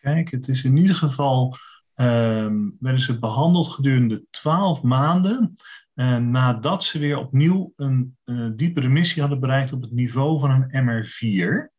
kijken. 0.00 0.38
Het 0.38 0.48
is 0.48 0.64
in 0.64 0.76
ieder 0.76 0.96
geval, 0.96 1.56
um, 1.94 2.76
werden 2.80 3.00
ze 3.00 3.18
behandeld 3.18 3.68
gedurende 3.68 4.24
12 4.30 4.82
maanden. 4.82 5.56
Uh, 5.94 6.16
nadat 6.16 6.84
ze 6.84 6.98
weer 6.98 7.18
opnieuw 7.18 7.72
een 7.76 8.16
uh, 8.24 8.48
diepe 8.56 8.80
remissie 8.80 9.20
hadden 9.20 9.40
bereikt 9.40 9.72
op 9.72 9.82
het 9.82 9.92
niveau 9.92 10.40
van 10.40 10.50
een 10.50 10.84
MR4. 10.84 11.70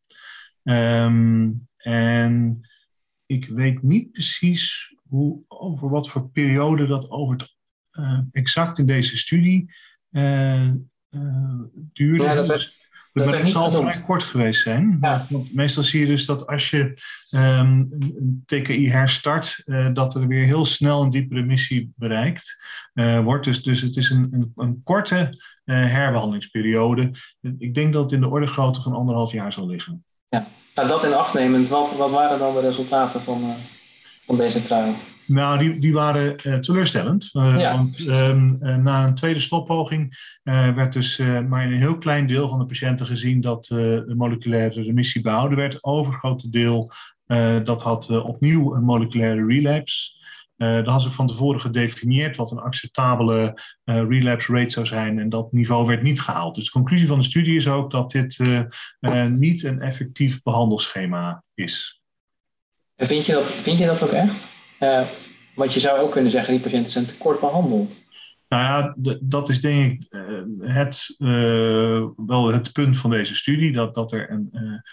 Um, 0.62 1.66
en 1.76 2.60
ik 3.26 3.48
weet 3.48 3.82
niet 3.82 4.12
precies 4.12 4.94
hoe, 5.08 5.42
over 5.48 5.88
wat 5.88 6.08
voor 6.08 6.30
periode 6.30 6.86
dat 6.86 7.10
over 7.10 7.36
het, 7.36 7.54
uh, 7.92 8.18
exact 8.32 8.78
in 8.78 8.86
deze 8.86 9.16
studie 9.16 9.74
duurde. 11.92 12.24
Ja, 12.24 12.34
dat 12.34 12.48
was, 12.48 12.84
dat, 13.14 13.30
dat 13.30 13.48
zal 13.48 13.70
vrij 13.70 14.02
kort 14.02 14.22
geweest 14.22 14.62
zijn. 14.62 14.98
Ja. 15.00 15.26
Want 15.30 15.54
meestal 15.54 15.82
zie 15.82 16.00
je 16.00 16.06
dus 16.06 16.26
dat 16.26 16.46
als 16.46 16.70
je 16.70 16.98
um, 17.30 17.88
een 17.90 18.42
TKI 18.46 18.90
herstart, 18.90 19.62
uh, 19.64 19.92
dat 19.92 20.14
er 20.14 20.26
weer 20.26 20.44
heel 20.44 20.64
snel 20.64 21.02
een 21.02 21.10
diepere 21.10 21.42
missie 21.42 21.92
bereikt 21.96 22.56
uh, 22.94 23.20
wordt. 23.20 23.44
Dus, 23.44 23.62
dus 23.62 23.80
het 23.80 23.96
is 23.96 24.10
een, 24.10 24.28
een, 24.30 24.52
een 24.56 24.80
korte 24.82 25.16
uh, 25.64 25.90
herbehandelingsperiode. 25.90 27.10
Ik 27.58 27.74
denk 27.74 27.92
dat 27.92 28.02
het 28.02 28.12
in 28.12 28.20
de 28.20 28.28
orde 28.28 28.46
grootte 28.46 28.80
van 28.80 28.92
anderhalf 28.92 29.32
jaar 29.32 29.52
zal 29.52 29.66
liggen. 29.66 30.04
Ja, 30.34 30.46
nou, 30.74 30.88
dat 30.88 31.04
in 31.04 31.14
acht 31.14 31.34
nemend, 31.34 31.68
wat, 31.68 31.96
wat 31.96 32.10
waren 32.10 32.38
dan 32.38 32.54
de 32.54 32.60
resultaten 32.60 33.22
van, 33.22 33.54
van 34.26 34.36
deze 34.36 34.62
trui? 34.62 34.94
Nou, 35.26 35.58
die, 35.58 35.78
die 35.78 35.92
waren 35.92 36.36
uh, 36.46 36.58
teleurstellend. 36.58 37.30
Uh, 37.32 37.72
Want 37.72 37.98
um, 37.98 38.58
uh, 38.62 38.76
na 38.76 39.06
een 39.06 39.14
tweede 39.14 39.40
stoppoging 39.40 40.32
werd 40.74 40.92
dus 40.92 41.18
maar 41.18 41.64
in 41.64 41.72
een 41.72 41.78
heel 41.78 41.98
klein 41.98 42.26
deel 42.26 42.48
van 42.48 42.58
de 42.58 42.66
patiënten 42.66 43.06
gezien 43.06 43.40
dat 43.40 43.64
de 43.64 44.14
moleculaire 44.16 44.82
remissie 44.82 45.22
behouden 45.22 45.58
werd. 45.58 45.84
Overgrote 45.84 46.50
deel 46.50 46.92
dat 47.62 47.82
had 47.82 48.22
opnieuw 48.22 48.74
een 48.74 48.84
moleculaire 48.84 49.46
relapse. 49.46 50.22
Dat 50.56 50.86
had 50.86 51.02
ze 51.02 51.10
van 51.10 51.26
tevoren 51.26 51.60
gedefinieerd 51.60 52.36
wat 52.36 52.50
een 52.50 52.58
acceptabele 52.58 53.58
relapse 53.84 54.52
rate 54.52 54.70
zou 54.70 54.86
zijn. 54.86 55.18
En 55.18 55.28
dat 55.28 55.52
niveau 55.52 55.86
werd 55.86 56.02
niet 56.02 56.20
gehaald. 56.20 56.54
Dus 56.54 56.64
de 56.64 56.70
conclusie 56.70 57.06
van 57.06 57.18
de 57.18 57.24
studie 57.24 57.56
is 57.56 57.68
ook 57.68 57.90
dat 57.90 58.10
dit 58.10 58.38
niet 59.28 59.62
een 59.62 59.80
effectief 59.80 60.42
behandelschema 60.42 61.42
is. 61.54 62.02
En 62.96 63.06
vind 63.06 63.26
je 63.26 63.32
dat, 63.32 63.44
vind 63.44 63.78
je 63.78 63.86
dat 63.86 64.02
ook 64.02 64.10
echt? 64.10 64.46
Want 65.54 65.74
je 65.74 65.80
zou 65.80 65.98
ook 65.98 66.12
kunnen 66.12 66.30
zeggen, 66.30 66.54
die 66.54 66.62
patiënten 66.62 66.92
zijn 66.92 67.06
te 67.06 67.16
kort 67.16 67.40
behandeld. 67.40 67.94
Nou 68.48 68.62
ja, 68.62 68.94
dat 69.20 69.48
is 69.48 69.60
denk 69.60 69.92
ik 69.92 70.06
het, 70.60 71.14
uh, 71.18 72.06
wel 72.16 72.52
het 72.52 72.72
punt 72.72 72.96
van 72.96 73.10
deze 73.10 73.34
studie. 73.34 73.72
Dat, 73.72 73.94
dat 73.94 74.12
er 74.12 74.30
een, 74.30 74.48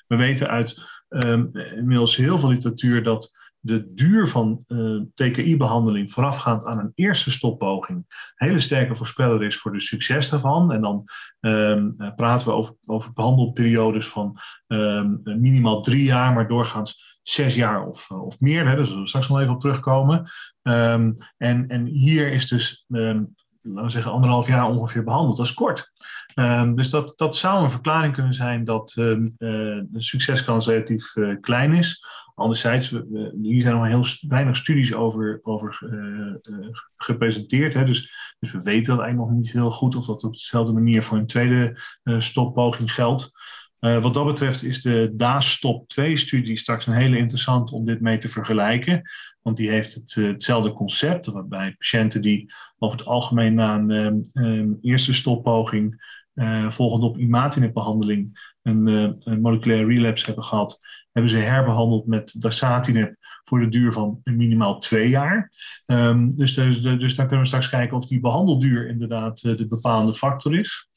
we 0.08 0.15
weten 0.15 0.50
uit 0.50 0.84
ehm, 1.10 1.46
inmiddels 1.75 2.15
heel 2.15 2.39
veel 2.39 2.50
literatuur 2.50 3.03
dat 3.03 3.40
de 3.63 3.94
duur 3.94 4.27
van 4.27 4.65
TKI-behandeling 5.13 6.12
voorafgaand 6.12 6.65
aan 6.65 6.80
een 6.80 6.91
eerste 6.96 7.32
stoppoging 7.32 7.98
een 7.98 8.48
hele 8.48 8.60
sterke 8.60 8.96
voorspeller 8.96 9.44
is 9.44 9.58
voor 9.58 9.72
de 9.72 9.80
succes 9.80 10.30
daarvan. 10.30 10.72
En 10.72 10.82
dan 10.82 11.03
ehm, 11.39 11.89
praten 12.15 12.48
we 12.48 12.53
over, 12.53 12.75
over 12.86 13.13
behandelperiodes 13.13 14.08
van 14.08 14.38
ehm, 14.68 15.15
minimaal 15.24 15.82
drie 15.82 16.03
jaar, 16.03 16.34
maar 16.34 16.48
doorgaans 16.48 17.12
zes 17.24 17.56
jaar 17.56 17.88
of, 17.88 18.10
eh, 18.10 18.25
of 18.25 18.39
meer. 18.39 18.68
Hè, 18.68 18.75
daar 18.75 18.86
zullen 18.86 19.01
we 19.01 19.08
straks 19.08 19.27
nog 19.27 19.39
even 19.39 19.53
op 19.53 19.60
terugkomen. 19.60 20.32
Um, 20.62 21.15
en, 21.38 21.68
en 21.68 21.86
hier 21.86 22.32
is 22.32 22.48
dus, 22.48 22.86
um, 22.89 23.36
laten 23.62 23.84
we 23.84 23.89
zeggen, 23.89 24.12
anderhalf 24.12 24.48
jaar 24.48 24.70
ongeveer 24.70 25.03
behandeld. 25.03 25.38
Dat 25.38 25.53
kort. 25.53 25.91
Um, 26.36 26.75
dus 26.75 26.89
dat, 26.89 27.18
dat 27.18 27.36
zou 27.36 27.63
een 27.63 27.72
verklaring 27.72 28.13
kunnen 28.13 28.34
zijn 28.34 28.63
dat 28.63 28.94
uh, 28.98 29.06
de 29.38 29.88
succeskans 29.98 30.68
relatief 30.68 31.13
klein 31.41 31.74
is. 31.74 32.06
Anderzijds, 32.36 32.90
we, 32.90 33.38
hier 33.42 33.62
zijn 33.62 33.76
nog 33.76 33.88
heel 33.88 34.30
weinig 34.30 34.58
studies 34.58 34.94
over, 34.94 35.40
over 35.44 35.80
uh, 35.84 36.68
gepresenteerd. 36.96 37.74
Hè? 37.74 37.86
Dus, 37.86 38.12
dus 38.40 38.52
we 38.52 38.62
weten 38.64 38.96
dat 38.96 39.00
eigenlijk 39.04 39.32
nog 39.32 39.40
niet 39.40 39.52
heel 39.52 39.72
goed 39.72 39.96
of 39.96 40.06
dat 40.06 40.24
op 40.24 40.34
dezelfde 40.34 40.74
manier 40.74 41.04
voor 41.04 41.18
een 41.18 41.28
tweede 41.28 41.80
stoppoging 42.04 42.94
geldt. 42.94 43.32
Wat 43.80 44.14
dat 44.14 44.26
betreft 44.26 44.64
is 44.64 44.82
de 44.82 45.12
DAS-stop 45.16 45.92
2-studie 46.00 46.58
straks 46.58 46.88
een 46.88 46.94
hele 46.94 47.18
interessante 47.18 47.76
om 47.76 47.86
dit 47.86 48.02
mee 48.02 48.18
te 48.18 48.30
vergelijken. 48.30 49.02
Want 49.42 49.58
die 49.58 49.70
heeft 49.70 49.94
het, 49.94 50.14
hetzelfde 50.14 50.74
concept, 50.74 51.26
waarbij 51.26 51.76
patiënten 51.78 52.22
die 52.22 52.54
over 52.78 52.98
het 52.98 53.08
algemeen 53.08 53.54
na 53.54 53.76
een 53.76 53.90
um, 53.90 54.30
um, 54.34 54.78
eerste 54.82 55.14
stoppoging, 55.14 56.04
uh, 56.34 56.70
volgend 56.70 57.04
op 57.04 57.18
imatinib-behandeling, 57.18 58.50
een, 58.63 58.88
een, 59.24 59.41
moleculaire 59.41 59.88
relapse 59.88 60.25
hebben 60.25 60.44
gehad, 60.44 60.80
hebben 61.12 61.32
ze 61.32 61.38
herbehandeld 61.38 62.08
met 62.08 62.41
dasatinib 62.41 63.15
voor 63.44 63.60
de 63.60 63.70
duur 63.70 63.94
van 63.94 64.22
minimaal 64.24 64.80
twee 64.80 65.10
jaar. 65.10 65.51
Um, 65.86 66.36
dus, 66.36 66.53
dus, 66.53 66.82
dus 66.82 67.15
dan 67.15 67.25
kunnen 67.25 67.39
we 67.39 67.48
straks 67.48 67.70
kijken 67.70 67.98
of 67.98 68.06
die 68.06 68.20
behandelduur 68.20 68.88
inderdaad 68.88 69.41
de 69.41 69.68
bepalende 69.68 70.13
factor 70.13 70.60
is. 70.60 70.89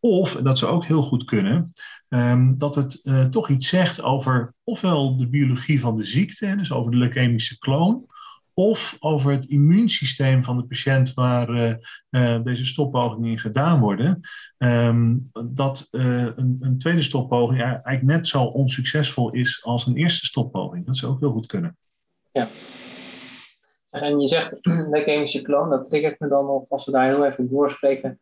Of, 0.00 0.32
dat 0.32 0.58
zou 0.58 0.72
ook 0.72 0.84
heel 0.84 1.02
goed 1.02 1.24
kunnen, 1.24 1.72
um, 2.08 2.58
dat 2.58 2.74
het 2.74 3.00
uh, 3.02 3.24
toch 3.24 3.48
iets 3.48 3.68
zegt 3.68 4.02
over 4.02 4.54
ofwel 4.64 5.16
de 5.16 5.28
biologie 5.28 5.80
van 5.80 5.96
de 5.96 6.04
ziekte, 6.04 6.56
dus 6.56 6.72
over 6.72 6.90
de 6.90 6.96
leukemische 6.96 7.58
kloon, 7.58 8.06
of 8.58 8.96
over 8.98 9.32
het 9.32 9.44
immuunsysteem 9.44 10.44
van 10.44 10.56
de 10.56 10.64
patiënt 10.64 11.14
waar 11.14 11.50
uh, 11.50 11.74
uh, 12.10 12.42
deze 12.42 12.64
stoppogingen 12.64 13.30
in 13.30 13.38
gedaan 13.38 13.80
worden, 13.80 14.20
um, 14.58 15.16
dat 15.50 15.88
een, 15.90 16.56
een, 16.60 16.78
tweede 16.78 17.02
stoppoging 17.02 17.62
eigenlijk 17.62 18.02
net 18.02 18.28
zo 18.28 18.42
onsuccesvol 18.42 19.30
is 19.30 19.64
als 19.64 19.86
een 19.86 19.96
eerste 19.96 20.26
stoppoging. 20.26 20.86
Dat 20.86 20.96
zou 20.96 21.12
ook 21.12 21.20
heel 21.20 21.32
goed 21.32 21.46
kunnen. 21.46 21.76
Ja. 22.32 22.48
En 23.90 24.20
je 24.20 24.28
zegt 24.28 24.58
leukemische 24.90 25.42
kloon, 25.42 25.70
dat 25.70 25.88
triggert 25.88 26.20
me 26.20 26.28
dan 26.28 26.46
nog, 26.46 26.64
als 26.68 26.84
we 26.84 26.92
daar 26.92 27.06
heel 27.06 27.26
even 27.26 27.48
doorspreken, 27.48 28.20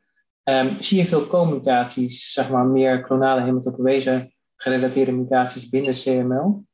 Um, 0.49 0.81
zie 0.81 0.99
je 0.99 1.07
veel 1.07 1.27
co-mutaties, 1.27 2.33
zeg 2.33 2.51
maar 2.51 2.67
meer 2.67 3.01
klonale 3.01 3.43
hematopoëse 3.43 4.33
gerelateerde 4.57 5.13
mutaties 5.13 5.69
binnen 5.69 5.93
CML? 5.93 6.65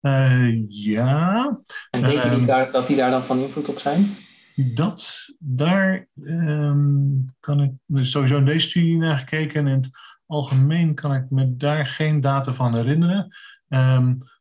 Uh, 0.00 0.46
eh, 0.46 0.64
ja. 0.68 1.58
En 1.90 2.02
denk 2.02 2.22
je 2.22 2.28
die 2.28 2.38
ehm, 2.38 2.46
daar, 2.46 2.72
dat 2.72 2.86
die 2.86 2.96
daar 2.96 3.10
dan 3.10 3.24
van 3.24 3.38
invloed 3.38 3.68
op 3.68 3.78
zijn? 3.78 4.16
Dat, 4.54 5.28
daar 5.38 6.08
um, 6.22 7.34
kan 7.40 7.62
ik 7.62 7.72
sowieso 8.06 8.36
in 8.36 8.44
deze 8.44 8.68
studie 8.68 8.96
naar 8.96 9.18
gekeken. 9.18 9.60
En 9.60 9.66
in 9.66 9.76
het 9.76 9.90
algemeen 10.26 10.94
kan 10.94 11.14
ik 11.14 11.30
me 11.30 11.56
daar 11.56 11.86
geen 11.86 12.20
data 12.20 12.52
van 12.52 12.74
herinneren. 12.74 13.36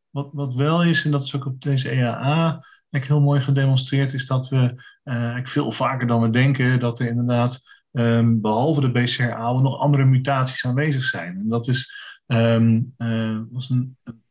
wat, 0.09 0.29
wat 0.31 0.55
wel 0.55 0.83
is, 0.83 1.05
en 1.05 1.11
dat 1.11 1.23
is 1.23 1.35
ook 1.35 1.45
op 1.45 1.61
deze 1.61 1.89
EAA 1.89 2.63
heel 2.89 3.21
mooi 3.21 3.41
gedemonstreerd, 3.41 4.13
is 4.13 4.25
dat 4.25 4.49
we 4.49 4.83
uh, 5.03 5.39
veel 5.43 5.71
vaker 5.71 6.07
dan 6.07 6.21
we 6.21 6.29
denken, 6.29 6.79
dat 6.79 6.99
er 6.99 7.07
inderdaad 7.07 7.61
um, 7.91 8.41
behalve 8.41 8.81
de 8.81 8.91
BCR-A 8.91 9.51
nog 9.51 9.79
andere 9.79 10.05
mutaties 10.05 10.65
aanwezig 10.65 11.03
zijn. 11.03 11.35
En 11.35 11.47
dat 11.47 11.67
is, 11.67 11.93
um, 12.27 12.93
uh, 12.97 13.39
was 13.51 13.69
een, 13.69 13.97
een, 14.03 14.21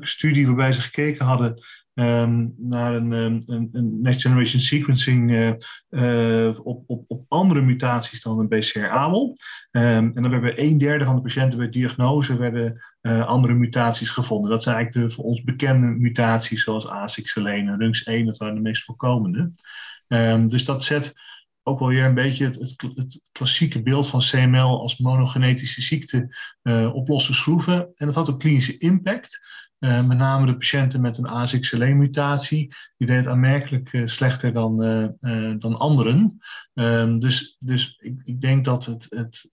studie 0.00 0.46
waarbij 0.46 0.72
ze 0.72 0.80
gekeken 0.80 1.24
hadden 1.24 1.62
um, 1.94 2.54
naar 2.58 2.94
een, 2.94 3.10
een, 3.10 3.44
een, 3.72 4.00
next 4.02 4.20
generation 4.20 4.60
sequencing 4.60 5.30
uh, 5.30 5.52
uh, 5.90 6.58
op, 6.62 6.84
op, 6.86 7.04
op 7.06 7.24
andere 7.28 7.60
mutaties 7.60 8.22
dan 8.22 8.38
een 8.38 8.48
BCR-ABL. 8.48 9.36
en 9.70 10.12
dan 10.12 10.32
hebben 10.32 10.62
een 10.62 10.78
derde 10.78 11.04
van 11.04 11.16
de 11.16 11.22
patiënten 11.22 11.58
bij 11.58 11.68
diagnose 11.68 12.36
werden 12.36 12.82
andere 13.02 13.54
mutaties 13.54 14.10
gevonden. 14.10 14.50
Dat 14.50 14.62
zijn 14.62 14.76
eigenlijk 14.76 15.08
de 15.08 15.14
voor 15.14 15.24
ons 15.24 15.42
bekende 15.42 15.86
mutaties 15.86 16.62
zoals 16.62 16.86
ASIX-1 16.86 17.42
en 17.42 17.80
RUNX1, 17.80 18.24
dat 18.24 18.36
waren 18.36 18.54
de 18.54 18.60
meest 18.60 18.84
voorkomende. 18.84 19.52
dus 20.48 20.64
dat 20.64 20.84
zet 20.84 21.12
ook 21.62 21.78
wel 21.78 21.88
weer 21.88 22.04
een 22.04 22.14
beetje 22.14 22.44
het, 22.44 22.54
het, 22.54 22.86
het, 22.94 23.28
klassieke 23.32 23.82
beeld 23.82 24.08
van 24.08 24.20
CML 24.20 24.80
als 24.80 24.98
monogenetische 24.98 25.82
ziekte 25.82 26.36
op 26.92 27.08
losse 27.08 27.32
schroeven. 27.34 27.92
En 27.94 28.06
dat 28.06 28.14
had 28.14 28.28
een 28.28 28.38
klinische 28.38 28.78
impact. 28.78 29.40
Uh, 29.82 30.06
met 30.06 30.18
name 30.18 30.46
de 30.46 30.56
patiënten 30.56 31.00
met 31.00 31.18
een 31.18 31.28
ASXL1-mutatie, 31.28 32.74
die 32.96 33.06
deed 33.06 33.16
het 33.16 33.26
aanmerkelijk 33.26 33.92
uh, 33.92 34.06
slechter 34.06 34.52
dan, 34.52 34.76
dan 35.58 35.78
anderen. 35.78 36.40
Um, 36.74 37.20
dus 37.20 37.56
dus 37.58 37.96
ik, 38.00 38.20
ik, 38.24 38.40
denk 38.40 38.64
dat 38.64 38.84
het, 38.84 39.06
het, 39.08 39.48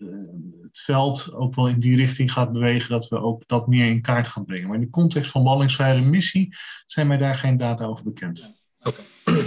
het 0.61 0.79
veld 0.79 1.33
ook 1.33 1.55
wel 1.55 1.67
in 1.67 1.79
die 1.79 1.95
richting 1.95 2.31
gaat 2.31 2.51
bewegen, 2.51 2.89
dat 2.89 3.07
we 3.07 3.21
ook 3.21 3.43
dat 3.45 3.67
meer 3.67 3.85
in 3.85 4.01
kaart 4.01 4.27
gaan 4.27 4.45
brengen. 4.45 4.67
Maar 4.67 4.77
in 4.77 4.83
de 4.83 4.89
context 4.89 5.31
van 5.31 5.41
behandelingsvrije 5.41 5.99
remissie 5.99 6.55
zijn 6.87 7.07
mij 7.07 7.17
daar 7.17 7.35
geen 7.35 7.57
data 7.57 7.85
over 7.85 8.03
bekend. 8.03 8.53
Oké. 8.79 9.01
Okay. 9.23 9.45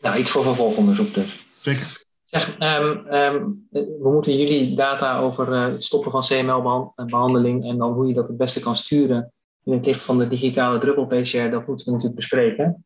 Nou, 0.00 0.18
iets 0.18 0.30
voor 0.30 0.42
vervolgonderzoek 0.42 1.14
dus. 1.14 1.46
Zeker. 1.60 2.04
Zeg, 2.24 2.58
um, 2.58 3.14
um, 3.14 3.66
we 3.70 4.10
moeten 4.12 4.36
jullie 4.36 4.76
data 4.76 5.18
over 5.18 5.52
het 5.52 5.84
stoppen 5.84 6.10
van 6.10 6.20
CML-behandeling 6.20 7.64
en 7.64 7.78
dan 7.78 7.92
hoe 7.92 8.06
je 8.06 8.14
dat 8.14 8.28
het 8.28 8.36
beste 8.36 8.60
kan 8.60 8.76
sturen 8.76 9.32
in 9.66 9.72
het 9.72 9.86
licht 9.86 10.02
van 10.02 10.18
de 10.18 10.28
digitale 10.28 10.78
druppel-PCR, 10.78 11.50
dat 11.50 11.66
moeten 11.66 11.86
we 11.86 11.92
natuurlijk 11.92 12.14
bespreken. 12.14 12.84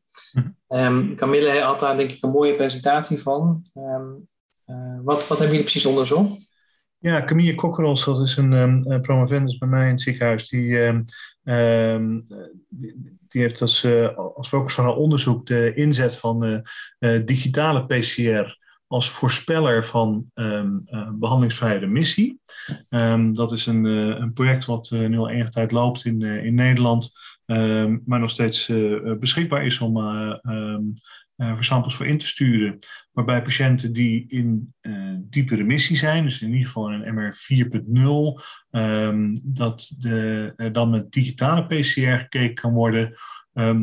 Um, 0.69 1.17
Camille 1.17 1.61
had 1.61 1.81
daar 1.81 1.97
denk 1.97 2.11
ik 2.11 2.23
een 2.23 2.31
mooie 2.31 2.57
presentatie 2.57 3.19
van. 3.19 3.63
Uh, 3.75 4.99
wat, 5.03 5.27
wat 5.27 5.39
hebben 5.39 5.57
jullie 5.57 5.71
precies 5.71 5.87
onderzocht? 5.87 6.55
Ja, 6.99 7.25
Camille 7.25 7.55
Kokkeros, 7.55 8.05
dat 8.05 8.21
is 8.21 8.37
een, 8.37 8.53
um, 8.53 9.01
promovendus 9.03 9.59
bij 9.59 9.69
mij 9.69 9.85
in 9.85 9.91
het 9.91 10.01
ziekenhuis. 10.01 10.49
Die, 10.49 10.79
um, 10.79 12.25
die 13.29 13.43
heeft 13.43 13.61
als, 13.61 13.85
uh, 13.85 14.17
als 14.17 14.49
focus 14.49 14.75
van 14.75 14.85
haar 14.85 14.97
onderzoek 14.97 15.47
de 15.47 15.75
inzet 15.75 16.17
van 16.17 16.45
uh, 16.99 17.25
digitale 17.25 17.87
PCR 17.87 18.59
als 18.91 19.11
voorspeller 19.11 19.85
van 19.85 20.31
um, 20.35 20.85
behandelingsvrije 21.13 21.79
remissie. 21.79 22.41
dat 23.33 23.53
is 23.53 23.67
een, 23.67 23.85
een 23.85 24.33
project 24.33 24.65
wat 24.65 24.91
nu 24.91 25.19
al 25.19 25.29
enige 25.29 25.51
tijd 25.51 25.73
loopt 25.73 26.05
in, 26.05 26.23
in 26.23 26.55
Nederland, 26.55 27.11
maar 28.05 28.21
nog 28.21 28.31
steeds 28.31 28.73
beschikbaar 29.19 29.67
is 29.67 29.79
om 29.79 29.99
uh, 31.37 31.61
voor 31.61 32.07
in 32.07 32.19
te 32.19 32.27
sturen. 32.27 32.79
Waarbij 33.13 33.43
patiënten 33.43 33.93
die 33.93 34.25
in 34.29 34.75
diepe 35.19 35.57
remissie 35.57 35.97
zijn, 35.97 36.25
dus 36.25 36.41
in 36.43 36.53
ieder 36.53 36.67
geval 36.67 36.93
een 36.93 37.15
MR 37.15 37.35
4.0, 37.35 38.43
um, 38.71 39.37
dat 39.45 39.95
de, 39.99 40.53
uh, 40.57 40.73
dan 40.73 40.91
met 40.91 41.13
digitale 41.13 41.67
PCR 41.67 42.19
gekeken 42.19 42.55
kan 42.55 42.73
worden 42.73 43.15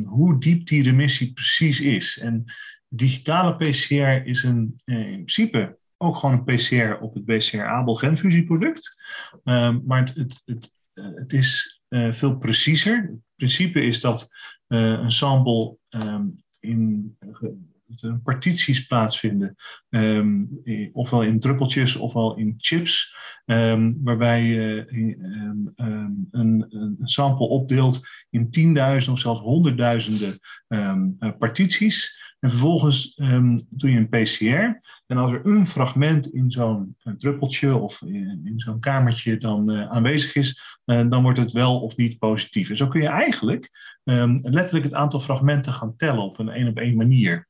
hoe 0.06 0.40
diep 0.40 0.68
die 0.68 0.84
remissie 0.84 1.34
precies 1.34 1.82
is. 1.82 2.20
En 2.20 2.46
digitale 2.90 3.56
PCR 3.56 4.28
is 4.28 4.44
een, 4.44 4.80
in 4.86 5.12
principe 5.12 5.78
ook 5.98 6.16
gewoon 6.16 6.44
een 6.46 6.56
PCR 6.56 7.02
op 7.02 7.14
het 7.14 7.26
BCR-Abel 7.26 7.96
genfusieproduct. 7.96 8.96
Um, 9.44 9.84
maar 9.86 10.00
het, 10.00 10.16
het, 10.16 10.42
het, 10.46 10.76
het 10.94 11.34
is 11.34 11.82
veel 12.12 12.38
preciezer. 12.38 12.96
Het 12.96 13.20
principe 13.36 13.82
is 13.82 14.02
dat 14.02 14.30
een 14.68 15.12
sample 15.12 15.78
in 16.60 17.18
partities 18.24 18.86
plaatsvinden, 18.86 19.56
um, 19.90 20.62
ofwel 20.94 21.24
in 21.24 21.40
druppeltjes 21.40 21.96
ofwel 21.96 22.38
in 22.38 22.54
chips, 22.58 23.16
waarbij 24.04 24.44
je 24.44 24.86
een, 24.88 25.74
een, 26.32 26.98
sample 27.04 27.48
opdeelt 27.48 28.08
in 28.30 28.52
tienduizenden 28.52 29.14
of 29.14 29.20
zelfs 29.20 29.40
honderdduizenden 29.40 30.40
partities. 31.38 32.26
En 32.40 32.50
vervolgens 32.50 33.16
doe 33.70 33.92
je 33.92 33.98
een 33.98 34.10
PCR. 34.10 34.82
En 35.08 35.18
als 35.18 35.32
er 35.32 35.46
een 35.46 35.68
fragment 35.68 36.34
in 36.34 36.52
zo'n 36.52 36.96
druppeltje 37.18 37.76
of 37.76 38.02
in, 38.02 38.54
zo'n 38.56 38.80
kamertje 38.80 39.38
dan 39.38 39.72
uh, 39.72 39.90
aanwezig 39.90 40.36
is, 40.36 40.80
uh, 40.86 41.10
dan 41.10 41.24
wordt 41.24 41.40
het 41.40 41.52
wel 41.52 41.82
of 41.82 41.96
niet 41.96 42.20
positief. 42.20 42.70
En 42.70 42.78
zo 42.78 42.88
kun 42.88 43.02
je 43.02 43.08
eigenlijk 43.08 43.70
um, 44.04 44.40
letterlijk 44.42 44.86
het 44.86 44.94
aantal 44.94 45.20
fragmenten 45.20 45.74
gaan 45.74 45.96
tellen 45.96 46.24
op 46.24 46.40
een 46.40 46.50
één 46.50 46.68
op 46.68 46.78
één 46.78 46.96
manier. 46.96 47.48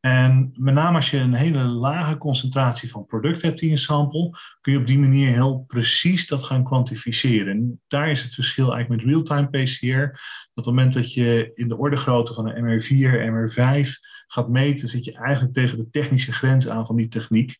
En 0.00 0.52
met 0.54 0.74
name 0.74 0.96
als 0.96 1.10
je 1.10 1.16
een 1.16 1.34
hele 1.34 1.62
lage 1.62 2.18
concentratie 2.18 2.90
van 2.90 3.06
product 3.06 3.42
hebt 3.42 3.60
in 3.60 3.68
je 3.68 3.76
sample, 3.76 4.38
kun 4.60 4.72
je 4.72 4.78
op 4.78 4.86
die 4.86 4.98
manier 4.98 5.32
heel 5.32 5.64
precies 5.66 6.26
dat 6.26 6.44
gaan 6.44 6.64
kwantificeren. 6.64 7.52
En 7.52 7.80
daar 7.88 8.10
is 8.10 8.22
het 8.22 8.34
verschil 8.34 8.72
eigenlijk 8.72 9.02
met 9.02 9.12
real-time 9.12 9.48
PCR. 9.48 10.20
Op 10.50 10.56
het 10.56 10.64
moment 10.64 10.92
dat 10.92 11.12
je 11.12 11.50
in 11.54 11.68
de 11.68 11.76
orde 11.76 11.96
grootte 11.96 12.34
van 12.34 12.48
een 12.48 12.80
MR4, 12.80 12.86
MR5 13.30 13.88
gaat 14.26 14.48
meten, 14.48 14.88
zit 14.88 15.04
je 15.04 15.12
eigenlijk 15.12 15.54
tegen 15.54 15.78
de 15.78 15.90
technische 15.90 16.32
grens 16.32 16.68
aan 16.68 16.86
van 16.86 16.96
die 16.96 17.08
techniek. 17.08 17.58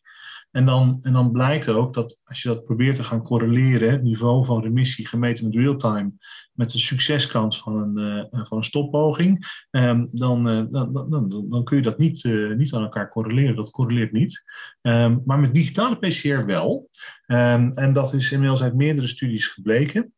En 0.51 0.65
dan, 0.65 0.99
en 1.01 1.13
dan 1.13 1.31
blijkt 1.31 1.69
ook 1.69 1.93
dat 1.93 2.19
als 2.23 2.41
je 2.41 2.47
dat 2.47 2.65
probeert 2.65 2.95
te 2.95 3.03
gaan 3.03 3.23
correleren, 3.23 3.91
het 3.91 4.03
niveau 4.03 4.45
van 4.45 4.61
remissie 4.61 5.07
gemeten 5.07 5.45
met 5.45 5.55
real-time, 5.55 6.11
met 6.53 6.71
de 6.71 6.79
succeskans 6.79 7.59
van 7.59 7.77
een, 7.77 8.29
uh, 8.33 8.43
van 8.43 8.57
een 8.57 8.63
stoppoging, 8.63 9.65
um, 9.71 10.09
dan, 10.11 10.43
dan, 10.71 10.93
dan, 11.09 11.47
dan, 11.49 11.63
kun 11.63 11.77
je 11.77 11.83
dat 11.83 11.97
niet, 11.97 12.23
uh, 12.23 12.55
niet 12.55 12.73
aan 12.73 12.81
elkaar 12.81 13.09
correleren. 13.09 13.55
Dat 13.55 13.71
correleert 13.71 14.11
niet. 14.11 14.43
Um, 14.81 15.21
maar 15.25 15.39
met 15.39 15.53
digitale 15.53 15.95
PCR 15.95 16.45
wel. 16.45 16.89
Um, 17.27 17.71
en 17.71 17.93
dat 17.93 18.13
is 18.13 18.31
inmiddels 18.31 18.61
uit 18.61 18.75
meerdere 18.75 19.07
studies 19.07 19.47
gebleken. 19.47 20.13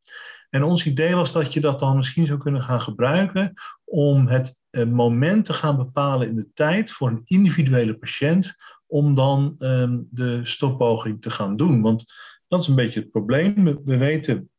En 0.50 0.64
ons 0.64 0.86
idee 0.86 1.16
was 1.16 1.32
dat 1.32 1.54
je 1.54 1.60
dat 1.60 1.80
dan 1.80 1.96
misschien 1.96 2.26
zou 2.26 2.40
kunnen 2.40 2.62
gaan 2.62 2.82
gebruiken 2.82 3.54
om 3.84 4.28
het 4.28 4.62
moment 4.88 5.46
te 5.46 5.54
gaan 5.54 5.78
bepalen 5.78 6.28
in 6.28 6.36
de 6.36 6.48
tijd 6.54 6.92
voor 6.92 7.08
een 7.08 7.22
individuele 7.24 7.94
patiënt 7.94 8.56
om 8.94 9.16
dan 9.16 9.56
um, 9.60 10.08
de 10.12 10.46
stoppoging 10.46 11.22
te 11.22 11.30
gaan 11.30 11.56
doen. 11.56 11.82
Want 11.82 12.04
dat 12.48 12.62
is 12.62 12.68
een 12.68 12.76
beetje 12.76 13.00
het 13.00 13.12
probleem. 13.12 13.64
We, 13.64 13.82
we 13.84 13.98
weten 13.98 14.50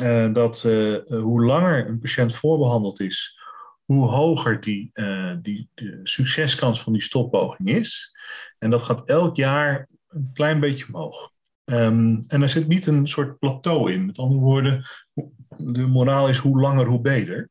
uh, 0.00 0.32
dat 0.32 0.64
uh, 0.66 0.96
hoe 1.06 1.44
langer 1.44 1.88
een 1.88 1.98
patiënt 1.98 2.34
voorbehandeld 2.34 3.00
is, 3.00 3.38
hoe 3.84 4.06
hoger 4.06 4.60
die, 4.60 4.90
die 5.42 5.68
de 5.74 6.00
succeskans 6.02 6.82
van 6.82 6.92
die 6.92 7.02
stoppoging 7.02 7.68
is. 7.68 8.16
En 8.58 8.70
dat 8.70 8.82
gaat 8.82 9.04
elk 9.04 9.36
jaar 9.36 9.88
een 10.08 10.30
klein 10.32 10.60
beetje 10.60 10.86
omhoog. 10.86 11.30
Um, 11.64 12.22
en 12.26 12.42
er 12.42 12.48
zit 12.48 12.68
niet 12.68 12.86
een 12.86 13.08
soort 13.08 13.38
plateau 13.38 13.92
in. 13.92 14.06
Met 14.06 14.18
andere 14.18 14.40
woorden, 14.40 14.84
de 15.56 15.86
moraal 15.86 16.28
is 16.28 16.38
hoe 16.38 16.60
langer, 16.60 16.86
hoe 16.86 17.00
beter. 17.00 17.50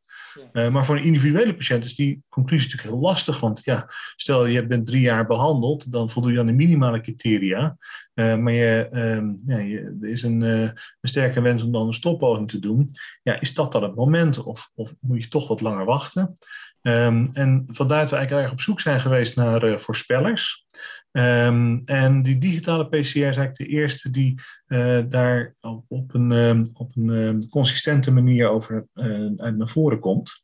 Uh, 0.53 0.69
maar 0.69 0.85
voor 0.85 0.95
een 0.95 1.03
individuele 1.03 1.55
patiënt 1.55 1.85
is 1.85 1.95
die 1.95 2.23
conclusie 2.29 2.69
natuurlijk 2.69 2.95
heel 2.95 3.07
lastig. 3.07 3.39
Want 3.39 3.61
ja, 3.63 3.91
stel 4.15 4.45
je 4.45 4.67
bent 4.67 4.85
drie 4.85 5.01
jaar 5.01 5.25
behandeld, 5.25 5.91
dan 5.91 6.09
voldoe 6.09 6.31
je 6.31 6.39
aan 6.39 6.45
de 6.45 6.51
minimale 6.51 7.01
criteria. 7.01 7.77
Uh, 8.15 8.35
maar 8.35 8.53
je, 8.53 8.89
uh, 8.91 9.57
ja, 9.57 9.79
er 10.01 10.09
is 10.09 10.23
een, 10.23 10.41
uh, 10.41 10.61
een, 10.61 10.73
sterke 11.01 11.41
wens 11.41 11.63
om 11.63 11.71
dan 11.71 11.87
een 11.87 11.93
stoppoging 11.93 12.49
te 12.49 12.59
doen. 12.59 12.89
Ja, 13.23 13.39
is 13.39 13.53
dat 13.53 13.71
dan 13.71 13.83
het 13.83 13.95
moment 13.95 14.43
of, 14.43 14.71
of 14.75 14.93
moet 14.99 15.23
je 15.23 15.29
toch 15.29 15.47
wat 15.47 15.61
langer 15.61 15.85
wachten? 15.85 16.37
Um, 16.81 17.29
en 17.33 17.65
vandaar 17.67 17.99
dat 17.99 18.09
we 18.09 18.15
eigenlijk 18.15 18.45
erg 18.45 18.53
op 18.53 18.61
zoek 18.61 18.79
zijn 18.79 18.99
geweest 18.99 19.35
naar 19.35 19.79
voorspellers. 19.79 20.67
Um, 21.15 21.81
en 21.85 22.23
die 22.23 22.37
digitale 22.37 22.87
PCR 22.87 22.97
is 22.97 23.15
eigenlijk 23.15 23.57
de 23.57 23.65
eerste 23.65 24.09
die 24.09 24.41
uh, 24.67 24.99
daar 25.07 25.55
op 25.87 26.13
een, 26.13 26.31
um, 26.31 26.69
op 26.73 26.95
een 26.95 27.09
um, 27.09 27.49
consistente 27.49 28.11
manier 28.11 28.49
over 28.49 28.87
uh, 28.93 29.29
uit 29.37 29.57
naar 29.57 29.67
voren 29.67 29.99
komt. 29.99 30.43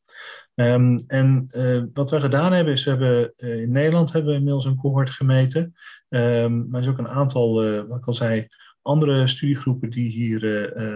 en 0.54 1.48
uh, 1.58 1.84
wat 1.94 2.10
we 2.10 2.20
gedaan 2.20 2.54
hebben 2.54 2.74
is, 2.74 2.84
we 2.84 2.90
hebben, 2.90 3.34
in 3.38 3.72
Nederland 3.72 4.12
hebben 4.12 4.32
we 4.32 4.38
inmiddels 4.38 4.66
een 4.66 4.76
cohort 4.76 5.10
gemeten. 5.10 5.74
maar 6.10 6.20
er 6.72 6.80
is 6.80 6.88
ook 6.88 6.98
een 6.98 7.08
aantal, 7.08 7.54
wat 7.88 7.98
ik 7.98 8.08
al 8.08 8.14
zei, 8.14 8.48
andere 8.82 9.28
studiegroepen 9.28 9.90
die 9.90 10.10
hier 10.10 10.40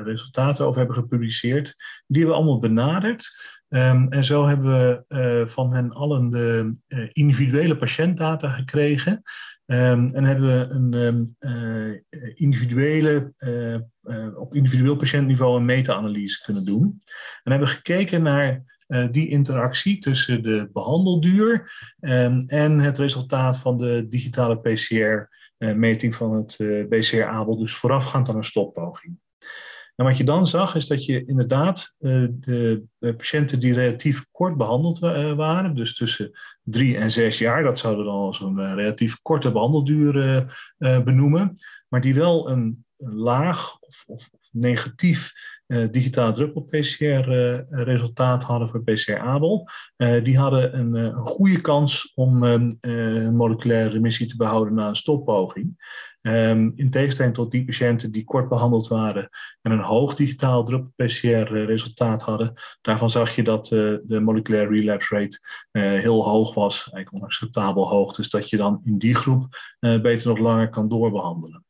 resultaten 0.03 0.65
over 0.65 0.77
hebben 0.77 0.97
gepubliceerd. 0.97 1.75
Die 2.07 2.17
hebben 2.21 2.35
we 2.35 2.41
allemaal 2.41 2.59
benaderd. 2.59 3.35
en 3.67 4.25
zo 4.25 4.47
hebben 4.47 4.71
we 5.07 5.45
van 5.47 5.73
hen 5.73 5.91
allen 5.93 6.29
de 6.29 6.75
individuele 7.13 7.77
patiëntdata 7.77 8.49
gekregen. 8.49 9.23
Um, 9.65 10.09
en 10.13 10.23
hebben 10.23 10.47
we 10.47 10.73
een 10.73 10.93
um, 10.93 11.35
uh, 11.39 11.99
individuele, 12.33 13.33
uh, 13.39 13.73
uh, 14.03 14.39
op 14.39 14.55
individueel 14.55 14.95
patiëntniveau 14.95 15.57
een 15.57 15.65
meta-analyse 15.65 16.43
kunnen 16.43 16.65
doen. 16.65 17.01
En 17.43 17.51
hebben 17.51 17.69
gekeken 17.69 18.23
naar 18.23 18.71
die 19.11 19.29
interactie 19.29 19.99
tussen 19.99 20.43
de 20.43 20.69
behandelduur 20.73 21.71
um, 21.99 22.43
en 22.47 22.79
het 22.79 22.97
resultaat 22.97 23.57
van 23.57 23.77
de 23.77 24.05
digitale 24.09 24.59
PCR-meting 24.59 26.15
van 26.15 26.35
het 26.35 26.57
BCR-ABEL, 26.89 27.57
dus 27.57 27.75
voorafgaand 27.75 28.29
aan 28.29 28.35
een 28.35 28.43
stoppoging. 28.43 29.17
En 29.95 30.05
wat 30.05 30.17
je 30.17 30.23
dan 30.23 30.47
zag, 30.47 30.75
is 30.75 30.87
dat 30.87 31.05
je 31.05 31.25
inderdaad 31.25 31.95
uh, 31.99 32.27
de, 32.31 32.83
patiënten 32.99 33.59
die 33.59 33.73
relatief 33.73 34.25
kort 34.31 34.57
behandeld 34.57 35.03
uh, 35.03 35.33
waren, 35.33 35.75
dus 35.75 35.95
tussen 35.95 36.31
drie 36.63 36.97
en 36.97 37.11
zes 37.11 37.37
jaar, 37.37 37.63
dat 37.63 37.79
zouden 37.79 38.05
we 38.05 38.11
dan 38.11 38.19
als 38.19 38.39
een 38.39 38.59
uh, 38.59 38.73
relatief 38.73 39.21
korte 39.21 39.51
behandelduur 39.51 40.45
benoemen, 40.77 41.57
maar 41.87 42.01
die 42.01 42.13
wel 42.13 42.49
een, 42.49 42.85
laag 43.05 43.79
of, 43.79 44.03
of, 44.07 44.29
negatief 44.51 45.33
digitaal 45.91 46.33
druppel-PCR-resultaat 46.33 48.43
hadden 48.43 48.69
voor 48.69 48.83
PCR-ABEL, 48.83 49.69
die 50.23 50.37
hadden 50.37 50.79
een, 50.79 50.95
een, 50.95 51.15
goede 51.15 51.61
kans 51.61 52.11
om 52.15 52.43
een 52.43 52.79
moleculaire 53.35 53.89
remissie 53.89 54.27
te 54.27 54.35
behouden 54.35 54.73
na 54.73 54.87
een 54.87 54.95
stoppoging. 54.95 55.75
Um, 56.27 56.73
in 56.75 56.89
tegenstelling 56.89 57.33
tot 57.33 57.51
die 57.51 57.65
patiënten 57.65 58.11
die 58.11 58.23
kort 58.23 58.49
behandeld 58.49 58.87
waren 58.87 59.29
en 59.61 59.71
een 59.71 59.81
hoog 59.81 60.15
digitaal 60.15 60.63
druppel-PCR-resultaat 60.63 62.21
hadden, 62.21 62.53
daarvan 62.81 63.09
zag 63.09 63.35
je 63.35 63.43
dat 63.43 63.71
uh, 63.71 63.97
de 64.03 64.19
moleculaire 64.19 64.69
relapse 64.69 65.15
rate 65.15 65.39
uh, 65.71 65.83
heel 65.83 66.23
hoog 66.23 66.53
was, 66.53 66.75
eigenlijk 66.75 67.13
onacceptabel 67.13 67.87
hoog. 67.87 68.13
Dus 68.13 68.29
dat 68.29 68.49
je 68.49 68.57
dan 68.57 68.81
in 68.83 68.97
die 68.97 69.15
groep 69.15 69.47
uh, 69.79 70.01
beter 70.01 70.27
nog 70.27 70.37
langer 70.37 70.69
kan 70.69 70.89
doorbehandelen. 70.89 71.65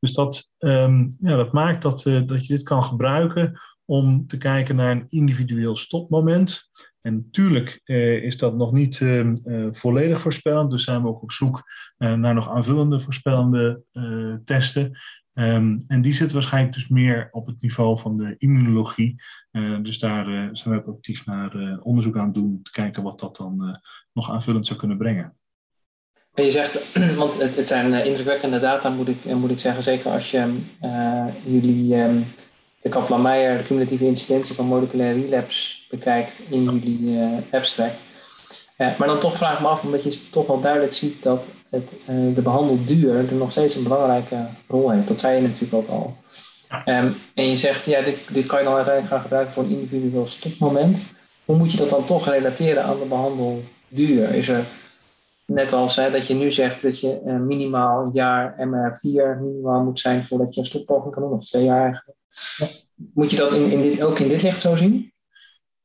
Dus 0.00 0.12
dat, 0.12 0.52
um, 0.58 1.16
ja, 1.20 1.36
dat 1.36 1.52
maakt 1.52 1.82
dat, 1.82 2.02
dat 2.02 2.46
je 2.46 2.54
dit 2.54 2.62
kan 2.62 2.84
gebruiken 2.84 3.60
om 3.84 4.26
te 4.26 4.38
kijken 4.38 4.76
naar 4.76 4.90
een 4.90 5.06
individueel 5.08 5.76
stopmoment. 5.76 6.70
En 7.08 7.14
natuurlijk 7.14 7.80
eh, 7.84 8.22
is 8.22 8.36
dat 8.38 8.56
nog 8.56 8.72
niet 8.72 9.00
uh, 9.00 9.24
uh, 9.24 9.66
volledig 9.70 10.20
voorspellend, 10.20 10.70
dus 10.70 10.84
zijn 10.84 11.02
we 11.02 11.08
ook 11.08 11.22
op 11.22 11.32
zoek 11.32 11.62
naar 11.98 12.34
nog 12.34 12.50
aanvullende 12.50 13.00
voorspellende 13.00 13.82
testen. 14.44 14.98
Um, 15.34 15.84
en 15.86 16.02
die 16.02 16.12
zitten 16.12 16.36
waarschijnlijk 16.36 16.74
dus 16.74 16.88
meer 16.88 17.28
op 17.30 17.46
het 17.46 17.62
niveau 17.62 17.98
van 17.98 18.16
de 18.16 18.34
immunologie. 18.38 19.22
dus 19.82 19.98
daar 19.98 20.24
zijn 20.52 20.74
we 20.74 20.80
ook 20.80 20.96
actief 20.96 21.26
naar 21.26 21.78
onderzoek 21.82 22.16
aan 22.16 22.32
doen 22.32 22.44
om 22.44 22.62
te 22.62 22.70
kijken 22.70 23.02
wat 23.02 23.20
dat 23.20 23.36
dan 23.36 23.80
nog 24.12 24.30
aanvullend 24.30 24.66
zou 24.66 24.78
kunnen 24.78 24.98
brengen. 24.98 25.36
En 26.34 26.44
je 26.44 26.50
zegt, 26.50 26.92
want 27.22 27.38
het, 27.38 27.56
het 27.56 27.68
zijn 27.68 28.06
indrukwekkende 28.06 28.60
data, 28.60 28.88
moet 28.88 29.08
ik, 29.08 29.24
moet 29.24 29.50
ik 29.50 29.60
zeggen. 29.60 29.82
Zeker 29.82 30.10
als 30.10 30.30
je 30.30 30.60
jullie 31.44 31.94
um, 31.96 32.26
de 32.88 32.98
Kaplan-Meijer, 32.98 33.58
de 33.58 33.64
cumulatieve 33.64 34.04
incidentie 34.04 34.54
van 34.54 34.66
moleculaire 34.66 35.20
relapse 35.20 35.78
bekijkt 35.90 36.32
in 36.48 36.64
jullie 36.64 37.18
abstract. 37.52 37.96
maar 38.76 39.06
dan 39.06 39.18
toch 39.18 39.36
vraag 39.36 39.54
ik 39.54 39.60
me 39.60 39.68
af, 39.68 39.82
omdat 39.82 40.02
je 40.02 40.30
toch 40.30 40.46
wel 40.46 40.60
duidelijk 40.60 40.94
ziet 40.94 41.22
dat 41.22 41.44
het, 41.70 41.94
de 42.34 42.42
behandelduur 42.42 43.14
er 43.14 43.34
nog 43.34 43.50
steeds 43.50 43.74
een 43.74 43.82
belangrijke 43.82 44.46
rol 44.68 44.90
heeft. 44.90 45.08
Dat 45.08 45.20
zei 45.20 45.36
je 45.36 45.48
natuurlijk 45.48 45.74
ook 45.74 45.88
al. 45.88 46.16
Um, 46.86 47.16
en 47.34 47.48
je 47.50 47.56
zegt, 47.56 47.84
ja, 47.84 48.02
dit, 48.02 48.24
dit 48.32 48.46
kan 48.46 48.58
je 48.58 48.64
dan 48.64 48.74
uiteindelijk 48.74 49.14
gaan 49.14 49.22
gebruiken 49.22 49.52
voor 49.52 49.62
een 49.62 49.70
individueel 49.70 50.26
stopmoment. 50.26 51.02
Hoe 51.44 51.56
moet 51.56 51.72
je 51.72 51.78
dat 51.78 51.90
dan 51.90 52.04
toch 52.04 52.28
relateren 52.28 52.84
aan 52.84 52.98
de 52.98 53.04
behandelduur? 53.06 54.34
Is 54.34 54.48
er, 54.48 54.64
net 55.46 55.72
als 55.72 55.96
hè, 55.96 56.10
dat 56.10 56.26
je 56.26 56.34
nu 56.34 56.52
zegt 56.52 56.82
dat 56.82 57.00
je 57.00 57.20
uh, 57.26 57.36
minimaal 57.36 58.04
een 58.04 58.12
jaar 58.12 58.54
MR4 58.56 59.40
minimaal 59.40 59.84
moet 59.84 59.98
zijn 59.98 60.24
voordat 60.24 60.54
je 60.54 60.60
een 60.60 60.66
stoppoging 60.66 61.14
kan 61.14 61.22
doen, 61.22 61.32
of 61.32 61.44
twee 61.44 61.64
jaar 61.64 61.82
eigenlijk. 61.82 62.17
Moet 63.14 63.30
je 63.30 63.36
dat 63.36 63.52
in, 63.52 63.70
in 63.70 63.82
dit, 63.82 64.02
ook 64.02 64.18
in 64.18 64.28
dit 64.28 64.42
licht 64.42 64.60
zo 64.60 64.76
zien? 64.76 65.12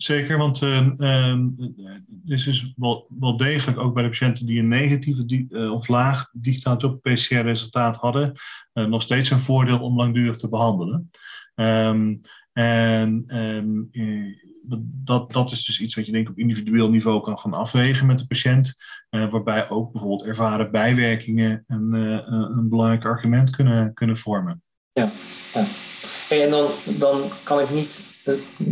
Zeker, 0.04 0.38
want 0.38 0.62
uh, 0.62 0.88
uh, 0.98 1.38
dit 2.08 2.48
is 2.48 2.74
wel, 2.76 3.08
wel 3.20 3.38
degelijk 3.38 3.80
ook 3.80 3.94
bij 3.94 4.04
de 4.04 4.10
patiënten 4.10 4.46
die 4.46 4.60
een 4.60 4.68
negatieve 4.68 5.48
uh, 5.50 5.72
of 5.72 5.88
laag 5.88 6.30
digitaal 6.32 7.00
PCR-resultaat 7.02 7.96
hadden, 7.96 8.34
nog 8.74 9.02
steeds 9.02 9.30
een 9.30 9.40
voordeel 9.40 9.80
om 9.80 9.98
langdurig 9.98 10.36
te 10.36 10.50
behandelen. 10.50 11.10
Um, 11.56 12.22
en 12.54 13.38
um, 13.38 13.90
dat, 15.04 15.34
dat 15.34 15.52
is 15.52 15.66
dus 15.66 15.82
iets 15.82 15.96
wat 15.96 16.06
je 16.06 16.12
denk 16.12 16.30
op 16.30 16.38
individueel 16.38 16.90
niveau 16.90 17.22
kan 17.22 17.40
gaan 17.40 17.54
afwegen 17.54 18.06
met 18.06 18.20
de 18.20 18.28
patiënt, 18.28 18.74
waarbij 19.10 19.70
ook 19.70 19.92
bijvoorbeeld 19.92 20.26
ervaren 20.26 20.72
bijwerkingen 20.72 21.64
een, 21.68 21.94
een 22.58 22.70
belangrijk 22.70 23.06
argument 23.06 23.50
kunnen, 23.50 23.94
kunnen 23.94 24.18
vormen. 24.18 24.62
Ja, 24.92 25.12
ja. 25.54 25.66
En 26.30 26.50
dan, 26.50 26.72
dan 26.86 27.32
kan 27.44 27.60
ik 27.60 27.70
niet 27.70 28.04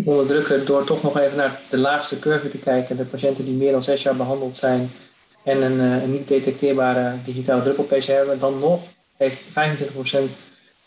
onderdrukken 0.05 0.65
door 0.65 0.85
toch 0.85 1.03
nog 1.03 1.17
even 1.17 1.37
naar 1.37 1.61
de 1.69 1.77
laagste 1.77 2.19
curve 2.19 2.49
te 2.49 2.57
kijken. 2.57 2.97
De 2.97 3.05
patiënten 3.05 3.45
die 3.45 3.53
meer 3.53 3.71
dan 3.71 3.83
zes 3.83 4.03
jaar 4.03 4.15
behandeld 4.15 4.57
zijn 4.57 4.91
en 5.43 5.61
een, 5.61 5.79
eh, 5.79 6.03
een 6.03 6.11
niet 6.11 6.27
detecteerbare 6.27 7.17
digitale 7.23 7.61
druppel-PCR 7.61 8.11
hebben, 8.11 8.39
dan 8.39 8.59
nog 8.59 8.81
heeft 9.17 9.39
25% 9.39 10.31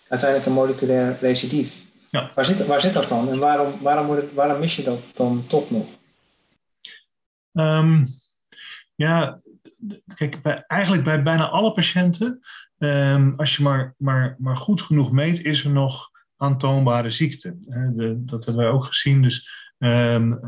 uiteindelijk 0.09 0.49
een 0.49 0.57
moleculair 0.57 1.17
recidief. 1.21 1.83
Ja. 2.11 2.31
Waar, 2.35 2.45
zit, 2.45 2.67
waar 2.67 2.81
zit 2.81 2.93
dat 2.93 3.09
dan 3.09 3.31
en 3.31 3.39
waarom, 3.39 3.83
waarom, 3.83 4.07
moet 4.07 4.17
het, 4.17 4.35
waarom 4.35 4.59
mis 4.59 4.77
je 4.77 4.83
dat 4.83 5.01
dan 5.15 5.45
toch 5.47 5.71
nog? 5.71 5.87
Um, 7.53 8.07
ja, 8.95 9.41
kijk, 10.15 10.43
bij, 10.43 10.65
eigenlijk 10.67 11.05
bij 11.05 11.23
bijna 11.23 11.49
alle 11.49 11.73
patiënten, 11.73 12.41
um, 12.79 13.35
als 13.37 13.57
je 13.57 13.63
maar, 13.63 13.95
maar, 13.99 14.37
maar 14.39 14.57
goed 14.57 14.83
genoeg 14.83 15.13
meet, 15.13 15.45
is 15.45 15.65
er 15.65 15.71
nog 15.71 16.11
aantoonbare 16.37 17.11
ziekte. 17.11 17.57
De, 17.93 18.25
dat 18.25 18.45
hebben 18.45 18.65
wij 18.65 18.73
ook 18.73 18.85
gezien. 18.85 19.23
Dus 19.23 19.49
um, 19.79 20.41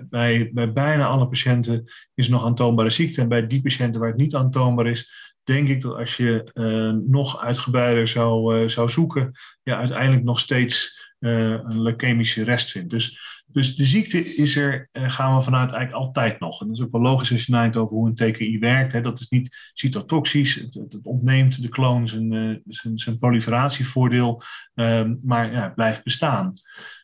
bij, 0.00 0.50
bij 0.52 0.72
bijna 0.72 1.06
alle 1.06 1.28
patiënten 1.28 1.84
is 2.14 2.28
nog 2.28 2.44
aantoonbare 2.44 2.90
ziekte. 2.90 3.20
En 3.20 3.28
bij 3.28 3.46
die 3.46 3.62
patiënten 3.62 4.00
waar 4.00 4.10
het 4.10 4.18
niet 4.18 4.34
aantoonbaar 4.34 4.86
is, 4.86 5.10
denk 5.44 5.68
ik 5.68 5.80
dat 5.82 5.96
als 5.96 6.16
je 6.16 6.50
uh, 6.54 7.10
nog 7.10 7.40
uitgebreider 7.40 8.08
zou, 8.08 8.60
uh, 8.60 8.68
zou 8.68 8.90
zoeken, 8.90 9.32
je 9.62 9.76
uiteindelijk 9.76 10.24
nog 10.24 10.40
steeds 10.40 11.00
uh, 11.18 11.50
een 11.50 11.82
leukemische 11.82 12.44
rest 12.44 12.70
vindt. 12.70 12.90
Dus 12.90 13.18
dus 13.52 13.76
de 13.76 13.84
ziekte 13.84 14.34
is 14.34 14.56
er, 14.56 14.88
uh, 14.92 15.10
gaan 15.10 15.36
we 15.36 15.42
vanuit 15.42 15.70
eigenlijk 15.70 16.04
altijd 16.04 16.40
nog. 16.40 16.60
En 16.60 16.66
dat 16.66 16.76
is 16.76 16.82
ook 16.82 16.92
wel 16.92 17.00
logisch 17.00 17.32
als 17.32 17.46
je 17.46 17.52
nadenkt 17.52 17.76
over 17.76 17.96
hoe 17.96 18.08
een 18.08 18.14
TKI 18.14 18.58
werkt. 18.58 18.92
Hè. 18.92 19.00
Dat 19.00 19.20
is 19.20 19.28
niet 19.28 19.70
cytotoxisch, 19.74 20.54
het, 20.54 20.74
het, 20.74 20.98
ontneemt 21.02 21.62
de 21.62 21.68
kloon 21.68 22.08
zijn, 22.08 22.32
uh, 22.32 22.56
zijn, 22.64 22.98
zijn 22.98 23.18
proliferatievoordeel, 23.18 24.42
um, 24.74 25.20
maar 25.22 25.52
ja, 25.52 25.62
het 25.62 25.74
blijft 25.74 26.04
bestaan. 26.04 26.52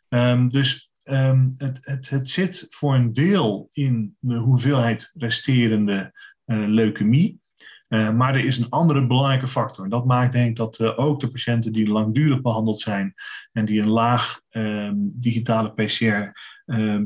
Um, 0.09 0.49
dus 0.49 0.91
um, 1.05 1.55
het, 1.59 1.79
het, 1.83 2.09
het 2.09 2.31
zit 2.31 2.67
voor 2.71 2.95
een 2.95 3.15
deel 3.15 3.69
in 3.73 4.17
de 4.19 4.37
hoeveelheid 4.37 5.11
resterende 5.15 6.13
uh, 6.47 6.67
leukemie. 6.67 7.41
Uh, 7.89 8.11
maar 8.11 8.35
er 8.35 8.45
is 8.45 8.59
een 8.59 8.71
andere 8.71 9.07
belangrijke 9.07 9.49
factor. 9.49 9.85
En 9.85 9.91
dat 9.91 10.05
maakt 10.05 10.33
denk 10.33 10.49
ik 10.49 10.57
dat 10.57 10.79
uh, 10.79 10.99
ook 10.99 11.21
de 11.21 11.31
patiënten 11.31 11.73
die 11.73 11.89
langdurig 11.89 12.41
behandeld 12.41 12.81
zijn 12.81 13.15
en 13.53 13.65
die 13.65 13.81
een 13.81 13.89
laag 13.89 14.41
uh, 14.51 14.91
digitale 14.95 15.73
PCR, 15.73 16.57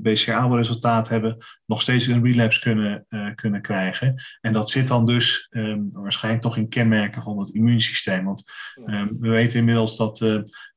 BCA-resultaat 0.03 1.09
hebben, 1.09 1.37
nog 1.66 1.83
steeds 1.83 2.07
een 2.07 2.25
relapse 2.25 2.61
kunnen, 2.61 3.07
kunnen 3.35 3.62
krijgen. 3.62 4.23
En 4.40 4.53
dat 4.53 4.71
zit 4.71 4.88
dan 4.88 5.07
dus 5.07 5.47
ehm, 5.51 5.81
waarschijnlijk 5.88 6.42
toch 6.42 6.57
in 6.57 6.68
kenmerken 6.68 7.23
van 7.23 7.38
het 7.38 7.49
immuunsysteem. 7.49 8.25
Want 8.25 8.53
ehm, 8.87 9.09
we 9.21 9.29
weten 9.29 9.59
inmiddels 9.59 9.97
dat 9.97 10.21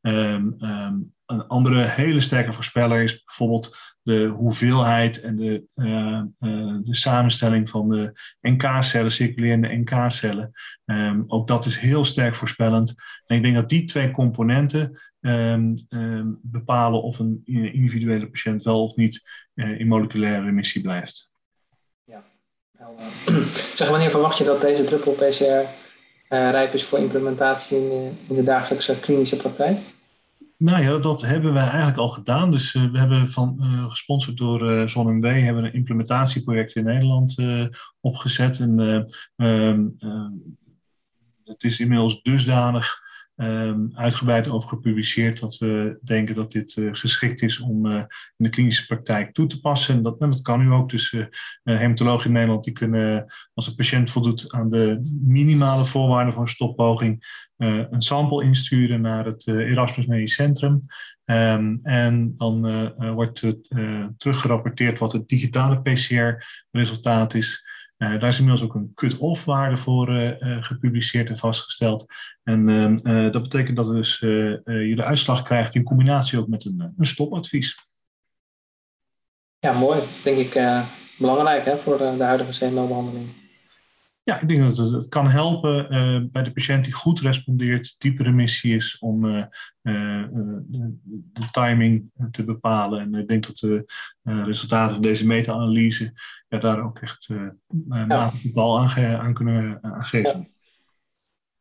ehm, 0.02 0.52
een 1.26 1.48
andere 1.48 1.84
hele 1.86 2.22
sterke 2.22 2.54
voorspeller 2.54 3.04
is 3.04 3.24
bijvoorbeeld 3.24 3.95
de 4.06 4.26
hoeveelheid 4.26 5.22
en 5.22 5.36
de, 5.36 5.64
uh, 5.76 6.22
uh, 6.40 6.78
de 6.84 6.96
samenstelling 6.96 7.70
van 7.70 7.90
de 7.90 8.14
NK-cellen, 8.42 9.12
circulerende 9.12 9.68
NK-cellen. 9.68 10.52
Um, 10.86 11.24
ook 11.28 11.48
dat 11.48 11.66
is 11.66 11.78
heel 11.78 12.06
sterk 12.06 12.36
voorspellend. 12.36 12.94
En 13.26 13.36
ik 13.36 13.42
denk 13.42 13.56
dat 13.56 13.70
die 13.70 13.84
twee 13.84 14.12
componenten 14.12 15.00
um, 15.22 15.76
um, 15.90 16.40
bepalen 16.42 17.02
of 17.02 17.20
een 17.20 17.42
individuele 17.46 18.28
patiënt 18.28 18.64
wel 18.64 18.84
of 18.84 18.96
niet 18.96 19.30
uh, 19.56 19.80
in 19.80 19.88
moleculaire 19.88 20.46
remissie 20.46 20.82
blijft. 20.82 21.34
Ja, 22.04 22.24
zeg, 23.76 23.90
wanneer 23.90 24.12
verwacht 24.12 24.38
je 24.38 24.44
dat 24.44 24.62
deze 24.62 24.84
druppel 24.84 25.12
PCR 25.12 25.70
rijp 26.30 26.74
is 26.74 26.84
voor 26.84 27.00
implementatie 27.00 27.78
in, 27.78 28.18
in 28.28 28.36
de 28.36 28.44
dagelijkse 28.44 29.00
klinische 29.00 29.38
praktijk? 29.38 29.80
Nou 30.58 30.84
ja, 30.84 30.98
dat 30.98 31.22
hebben 31.22 31.54
wij 31.54 31.68
eigenlijk 31.68 31.98
al 31.98 32.10
gedaan. 32.10 32.52
Dus 32.52 32.74
uh, 32.74 32.92
we 32.92 32.98
hebben 33.00 33.32
van, 33.32 33.58
uh, 33.60 33.90
gesponsord 33.90 34.38
door 34.38 34.72
uh, 34.72 34.88
ZonMW, 34.88 35.26
hebben 35.26 35.64
een 35.64 35.74
implementatieproject 35.74 36.76
in 36.76 36.84
Nederland 36.84 37.38
opgezet. 38.00 38.60
En 38.60 39.08
um, 39.36 39.98
het 41.44 41.64
is 41.64 41.80
inmiddels 41.80 42.22
dusdanig 42.22 43.05
um, 43.36 43.92
uitgebreid 43.94 44.50
over 44.50 44.70
gepubliceerd 44.70 45.40
dat 45.40 45.58
we 45.58 46.00
denken 46.02 46.36
dat 46.36 46.52
dit 46.52 46.82
geschikt 46.92 47.42
is 47.42 47.60
om 47.60 47.86
in 47.86 48.08
de 48.38 48.50
klinische 48.50 48.86
praktijk 48.86 49.34
toe 49.34 49.48
te 49.48 49.60
passen. 49.60 49.96
En 49.96 50.04
dat, 50.04 50.20
en 50.20 50.32
dat 50.32 50.42
kan 50.42 50.60
nu 50.60 50.72
ook. 50.72 50.90
Dus 50.90 51.16
hematologen 51.64 52.26
in 52.26 52.32
Nederland 52.32 52.64
die 52.64 52.74
kunnen, 52.74 53.34
als 53.54 53.68
een 53.68 53.76
patiënt 53.76 54.12
voldoet 54.12 54.52
aan 54.52 54.70
de 54.70 55.02
minimale 55.22 55.86
voorwaarden 55.86 56.34
voor 56.34 56.42
een 56.42 56.48
stoppoging, 56.48 57.24
uh, 57.58 57.84
een 57.90 58.02
sample 58.02 58.44
insturen 58.44 59.02
naar 59.02 59.26
het 59.26 59.46
uh, 59.46 59.70
Erasmus 59.72 60.06
Medisch 60.06 60.34
Centrum. 60.34 60.82
Um, 61.26 61.80
en 61.84 62.34
dan 62.38 62.70
uh, 62.70 63.12
wordt 63.14 63.56
teruggerapporteerd 64.18 65.00
wat 65.00 65.12
het 65.12 65.28
digitale 65.28 65.82
PCR-resultaat 65.82 67.34
is. 67.34 67.64
Daar 67.98 68.24
is 68.24 68.40
inmiddels 68.40 68.64
ook 68.64 68.76
een 68.76 68.92
cut-off 68.94 69.46
waarde 69.46 69.78
voor 69.78 70.38
gepubliceerd 70.60 71.30
en 71.30 71.38
vastgesteld. 71.38 72.06
En 72.44 72.70
ehm, 72.70 73.32
dat 73.32 73.44
betekent 73.44 73.76
dat 73.76 73.86
dus, 73.86 74.20
je 74.20 74.94
de 74.96 75.04
uitslag 75.04 75.42
krijgt 75.42 75.76
in 75.76 75.84
combinatie 75.84 76.40
ook 76.40 76.48
met 76.48 76.66
een, 76.66 76.94
een 76.98 77.06
stopadvies. 77.06 77.78
Ja, 79.60 79.74
mooi. 79.74 80.04
Denk 80.24 80.38
ik 80.38 80.54
belangrijk 81.18 81.66
hè, 81.66 81.78
voor 81.78 81.98
de, 81.98 82.14
de 82.18 82.24
huidige 82.24 82.66
CML-behandeling. 82.66 83.45
Ja, 84.26 84.42
ik 84.42 84.48
denk 84.48 84.62
dat 84.62 84.78
het, 84.78 84.92
het 84.92 85.10
kan 85.10 85.30
helpen 85.30 85.94
uh, 85.94 86.30
bij 86.32 86.44
de 86.44 86.52
patiënt 86.52 86.84
die 86.84 86.94
goed 86.94 87.20
respondeert, 87.20 87.96
diepe 87.98 88.24
remissie 88.24 88.76
is, 88.76 88.98
om 89.00 89.26
uh, 89.26 89.46
uh, 89.84 90.24
de, 90.68 91.48
timing 91.52 92.12
te 92.32 92.44
bepalen. 92.44 93.00
En 93.00 93.16
ik 93.16 93.28
denk 93.28 93.46
dat 93.46 93.58
de 93.58 93.86
resultaten 94.24 94.94
van 94.94 95.04
deze 95.04 95.28
meta-analyse 95.28 96.14
ja, 96.48 96.58
daar 96.58 96.84
ook 96.84 97.00
echt 97.00 97.30
ja. 97.90 98.30
getal 98.30 98.80
aan, 98.80 99.20
aan, 99.20 99.34
kunnen 99.34 99.80
aan 99.82 100.06
geven. 100.06 100.40
Ja. 100.40 100.48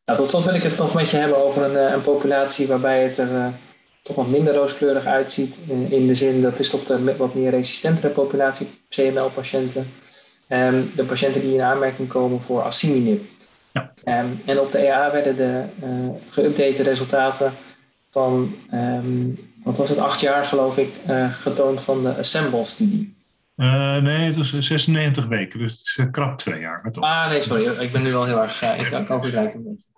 Nou, 0.05 0.19
tot 0.19 0.29
slot 0.29 0.45
wil 0.45 0.55
ik 0.55 0.63
het 0.63 0.79
nog 0.79 0.95
met 0.95 1.11
je 1.11 1.17
hebben 1.17 1.45
over 1.45 1.63
een, 1.63 1.93
een 1.93 2.03
populatie 2.03 2.67
waarbij 2.67 3.03
het 3.03 3.19
er 3.19 3.55
toch 4.03 4.17
wat 4.17 4.29
minder 4.29 4.55
rooskleurig 4.55 5.05
uitziet. 5.05 5.57
In, 5.67 5.93
in 5.93 6.07
de 6.07 6.15
zin 6.15 6.43
dat 6.43 6.59
is 6.59 6.71
toch 6.71 6.85
de 6.85 7.17
wat 7.17 7.35
meer 7.35 7.51
resistentere 7.51 8.09
populatie 8.09 8.69
CML-patiënten. 8.89 9.87
Um, 10.55 10.93
de 10.97 11.05
patiënten 11.05 11.41
die 11.41 11.55
in 11.55 11.61
aanmerking 11.61 12.09
komen 12.09 12.41
voor 12.41 12.63
asciminib. 12.63 13.25
Ja. 13.73 13.93
Um, 14.21 14.43
en 14.47 14.61
op 14.61 14.73
de 14.73 14.79
EA 14.79 15.13
werden 15.13 15.37
de 15.37 15.65
uh, 15.83 16.09
geüpdate 16.29 16.83
resultaten 16.83 17.53
van, 18.11 18.55
um, 18.73 19.39
wat 19.65 19.77
was 19.77 19.89
het, 19.89 19.99
acht 19.99 20.21
jaar 20.21 20.45
geloof 20.45 20.79
ik, 20.79 20.93
uh, 21.09 21.33
getoond 21.33 21.81
van 21.81 22.03
de 22.03 22.17
Assemble-studie. 22.17 23.17
Uh, 23.57 23.97
nee, 23.97 24.27
het 24.27 24.37
was 24.37 24.59
96 24.59 25.27
weken, 25.27 25.59
dus 25.59 25.73
het 25.73 25.81
is 25.81 26.11
krap 26.11 26.39
twee 26.39 26.61
jaar. 26.61 26.89
Ah, 26.93 27.29
nee, 27.29 27.43
sorry, 27.43 27.67
ik 27.67 27.93
ben 27.93 28.03
nu 28.03 28.15
al 28.15 28.25
heel 28.25 28.43
erg, 28.43 28.63
ik 28.63 28.91
kan 28.91 29.09
overdrijven 29.09 29.59
een 29.59 29.65
beetje. 29.65 29.93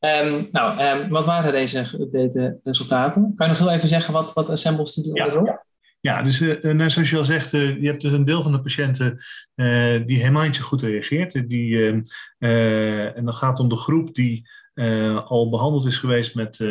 Um, 0.00 0.48
nou, 0.52 0.82
um, 0.82 1.08
wat 1.08 1.24
waren 1.24 1.52
deze 1.52 1.86
geüpdate 1.86 2.60
resultaten? 2.64 3.32
Kan 3.36 3.46
je 3.46 3.52
nog 3.52 3.62
heel 3.62 3.72
even 3.72 3.88
zeggen 3.88 4.12
wat, 4.12 4.32
wat 4.32 4.50
Assemble-studie 4.50 5.12
onderzocht? 5.12 5.46
Ja, 5.46 5.65
Ja, 6.06 6.22
dus 6.22 6.40
uh, 6.40 6.88
zoals 6.88 7.10
je 7.10 7.16
al 7.16 7.24
zegt, 7.24 7.52
uh, 7.52 7.80
je 7.80 7.86
hebt 7.86 8.02
dus 8.02 8.12
een 8.12 8.24
deel 8.24 8.42
van 8.42 8.52
de 8.52 8.60
patiënten 8.60 9.24
die 10.06 10.18
helemaal 10.18 10.44
niet 10.44 10.56
zo 10.56 10.62
goed 10.62 10.82
reageert. 10.82 11.48
Die, 11.48 12.04
en 12.38 13.24
dan 13.24 13.34
gaat 13.34 13.50
het 13.50 13.60
om 13.60 13.68
de 13.68 13.76
groep 13.76 14.14
die 14.14 14.48
al 15.26 15.50
behandeld 15.50 15.86
is 15.86 15.96
geweest 15.96 16.34
met 16.34 16.64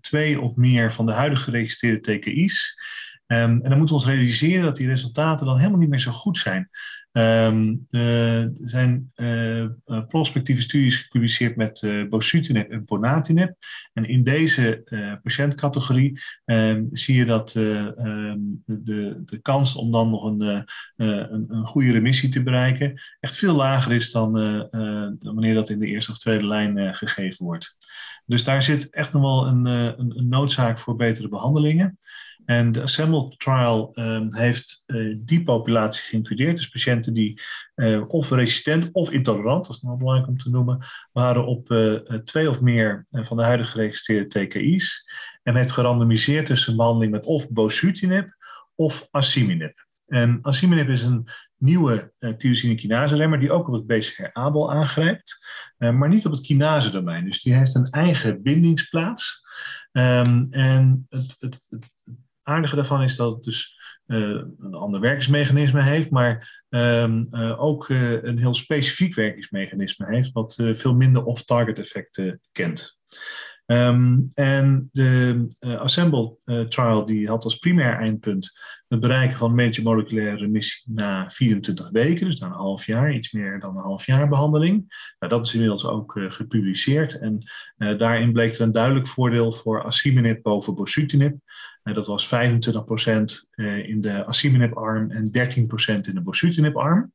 twee 0.00 0.40
of 0.40 0.56
meer 0.56 0.92
van 0.92 1.06
de 1.06 1.12
huidige 1.12 1.42
geregistreerde 1.42 2.00
TKI's. 2.00 2.80
Um, 3.26 3.38
en 3.38 3.68
dan 3.68 3.78
moeten 3.78 3.96
we 3.96 4.02
ons 4.02 4.10
realiseren 4.10 4.64
dat 4.64 4.76
die 4.76 4.88
resultaten 4.88 5.46
dan 5.46 5.58
helemaal 5.58 5.78
niet 5.78 5.88
meer 5.88 5.98
zo 5.98 6.10
goed 6.10 6.36
zijn. 6.36 6.70
Um, 7.12 7.86
er 7.90 8.52
zijn 8.60 9.12
uh, 9.16 9.66
prospectieve 10.08 10.62
studies 10.62 10.96
gepubliceerd 10.96 11.56
met 11.56 11.82
uh, 11.82 12.08
bosutinib 12.08 12.70
en 12.70 12.84
ponatinib. 12.84 13.54
En 13.92 14.04
in 14.04 14.24
deze 14.24 14.82
patiëntcategorie 15.22 16.20
um, 16.44 16.88
zie 16.92 17.16
je 17.16 17.24
dat 17.24 17.54
um, 17.54 18.62
de, 18.64 19.22
de 19.24 19.38
kans 19.42 19.76
om 19.76 19.92
dan 19.92 20.10
nog 20.10 20.24
een, 20.24 20.66
een, 20.96 21.44
een, 21.48 21.66
goede 21.66 21.92
remissie 21.92 22.28
te 22.28 22.42
bereiken 22.42 23.00
echt 23.20 23.36
veel 23.36 23.54
lager 23.54 23.92
is 23.92 24.12
dan 24.12 24.32
wanneer 25.20 25.54
dat 25.54 25.70
in 25.70 25.78
de 25.78 25.86
eerste 25.86 26.10
of 26.10 26.18
tweede 26.18 26.46
lijn 26.46 26.94
gegeven 26.94 27.44
wordt. 27.44 27.76
Dus 28.26 28.44
daar 28.44 28.62
zit 28.62 28.90
echt 28.90 29.12
nog 29.12 29.22
wel 29.22 29.46
een, 29.46 29.66
een 29.98 30.28
noodzaak 30.28 30.78
voor 30.78 30.96
betere 30.96 31.28
behandelingen. 31.28 31.96
En 32.44 32.72
de 32.72 32.82
Assemble 32.82 33.36
Trial 33.36 33.90
um, 33.94 34.34
heeft 34.34 34.82
uh, 34.86 35.16
die 35.18 35.42
populatie 35.42 36.02
geïncludeerd. 36.02 36.56
Dus 36.56 36.68
patiënten 36.68 37.12
die 37.12 37.40
uh, 37.74 38.08
of 38.08 38.30
resistent 38.30 38.88
of 38.92 39.10
intolerant, 39.10 39.66
dat 39.66 39.76
is 39.76 39.82
nog 39.82 39.98
belangrijk 39.98 40.28
om 40.28 40.38
te 40.38 40.50
noemen, 40.50 40.86
waren 41.12 41.46
op 41.46 41.70
uh, 41.70 41.94
twee 42.24 42.48
of 42.48 42.60
meer 42.60 43.06
van 43.10 43.36
de 43.36 43.42
huidige 43.42 43.70
geregistreerde 43.70 44.46
TKI's. 44.46 45.10
En 45.42 45.56
heeft 45.56 45.72
gerandomiseerd 45.72 46.46
tussen 46.46 46.76
behandeling 46.76 47.12
met 47.12 47.24
of 47.24 47.50
bosutinib 47.50 48.36
of 48.74 49.08
asciminib. 49.10 49.86
En 50.06 50.38
asciminib 50.42 50.88
is 50.88 51.02
een 51.02 51.28
nieuwe 51.56 52.12
uh, 52.18 52.30
tyrosine 52.30 52.74
kinase 52.74 53.16
remmer 53.16 53.40
die 53.40 53.50
ook 53.50 53.68
op 53.68 53.74
het 53.74 53.86
BCR-ABL 53.86 54.72
aangrijpt, 54.72 55.46
maar 55.76 56.08
niet 56.08 56.26
op 56.26 56.32
het 56.32 56.40
kinase-domein. 56.40 57.24
Dus 57.24 57.42
die 57.42 57.54
heeft 57.54 57.74
een 57.74 57.90
eigen 57.90 58.42
bindingsplaats. 58.42 59.42
Um, 59.92 60.46
en 60.50 61.06
het, 61.08 61.36
het, 61.38 61.66
aardige 62.42 62.74
daarvan 62.74 63.02
is 63.02 63.16
dat 63.16 63.32
het 63.32 63.42
dus 63.42 63.80
uh, 64.06 64.42
een 64.58 64.74
ander 64.74 65.00
werkingsmechanisme 65.00 65.82
heeft, 65.82 66.10
maar 66.10 66.64
um, 66.68 67.28
uh, 67.30 67.62
ook 67.62 67.88
uh, 67.88 68.22
een 68.22 68.38
heel 68.38 68.54
specifiek 68.54 69.14
werkingsmechanisme 69.14 70.06
heeft, 70.06 70.32
wat 70.32 70.54
veel 70.72 70.94
minder 70.94 71.24
off-target 71.24 71.78
effecten 71.78 72.40
kent. 72.52 72.98
Um, 73.72 74.30
en 74.34 74.88
de 74.92 75.46
Assemble 75.60 76.36
trial 76.68 77.06
die 77.06 77.28
had 77.28 77.44
als 77.44 77.56
primair 77.56 77.98
eindpunt 77.98 78.60
het 78.88 79.00
bereiken 79.00 79.38
van 79.38 79.54
major 79.54 79.82
moleculaire 79.82 80.36
remissie 80.36 80.92
na 80.94 81.30
24 81.30 81.90
weken, 81.90 82.26
dus 82.26 82.38
na 82.38 82.46
een 82.46 82.52
half 82.52 82.86
jaar, 82.86 83.14
iets 83.14 83.32
meer 83.32 83.60
dan 83.60 83.76
een 83.76 83.82
half 83.82 84.06
jaar 84.06 84.28
behandeling. 84.28 84.94
Nou, 85.18 85.32
dat 85.32 85.46
is 85.46 85.52
inmiddels 85.52 85.84
ook 85.84 86.12
gepubliceerd 86.28 87.18
en 87.18 87.38
daarin 87.76 88.32
bleek 88.32 88.54
er 88.54 88.60
een 88.60 88.72
duidelijk 88.72 89.08
voordeel 89.08 89.52
voor 89.52 89.84
asciminib 89.84 90.42
boven 90.42 90.74
bosutinib. 90.74 91.36
Dat 91.82 92.06
was 92.06 92.26
25% 92.26 92.28
uh, 93.54 93.88
in 93.88 94.00
de 94.00 94.24
asciminib-arm 94.24 95.10
en 95.10 95.26
13% 95.26 96.00
in 96.00 96.14
de 96.14 96.22
bosutinib-arm. 96.22 97.12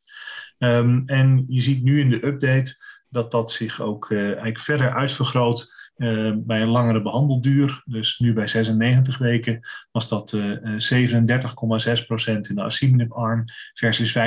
Um, 0.58 1.04
en 1.06 1.44
je 1.48 1.62
ziet 1.62 1.84
nu 1.84 2.00
in 2.00 2.10
de 2.10 2.26
update 2.26 2.76
dat 3.10 3.32
dat 3.32 3.52
zich 3.52 3.82
ook 3.82 4.12
eigenlijk 4.12 4.60
verder 4.60 4.94
uitvergroot 4.94 5.74
uh, 5.98 6.34
bij 6.36 6.62
een 6.62 6.68
langere 6.68 7.02
behandelduur. 7.02 7.82
Dus 7.86 8.20
nu 8.20 8.34
bij 8.34 8.48
96 8.48 9.18
weken 9.18 9.68
was 9.92 10.08
dat 10.08 10.32
uh, 10.32 10.52
37,6% 10.62 12.42
in 12.50 12.56
de 12.56 12.64
asciminib-arm 12.64 13.46
versus 13.74 14.18
15,8% 14.18 14.20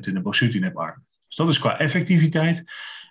in 0.00 0.14
de 0.14 0.20
bosutinib-arm. 0.22 1.04
Dus 1.26 1.36
dat 1.36 1.48
is 1.48 1.58
qua 1.58 1.78
effectiviteit. 1.78 2.64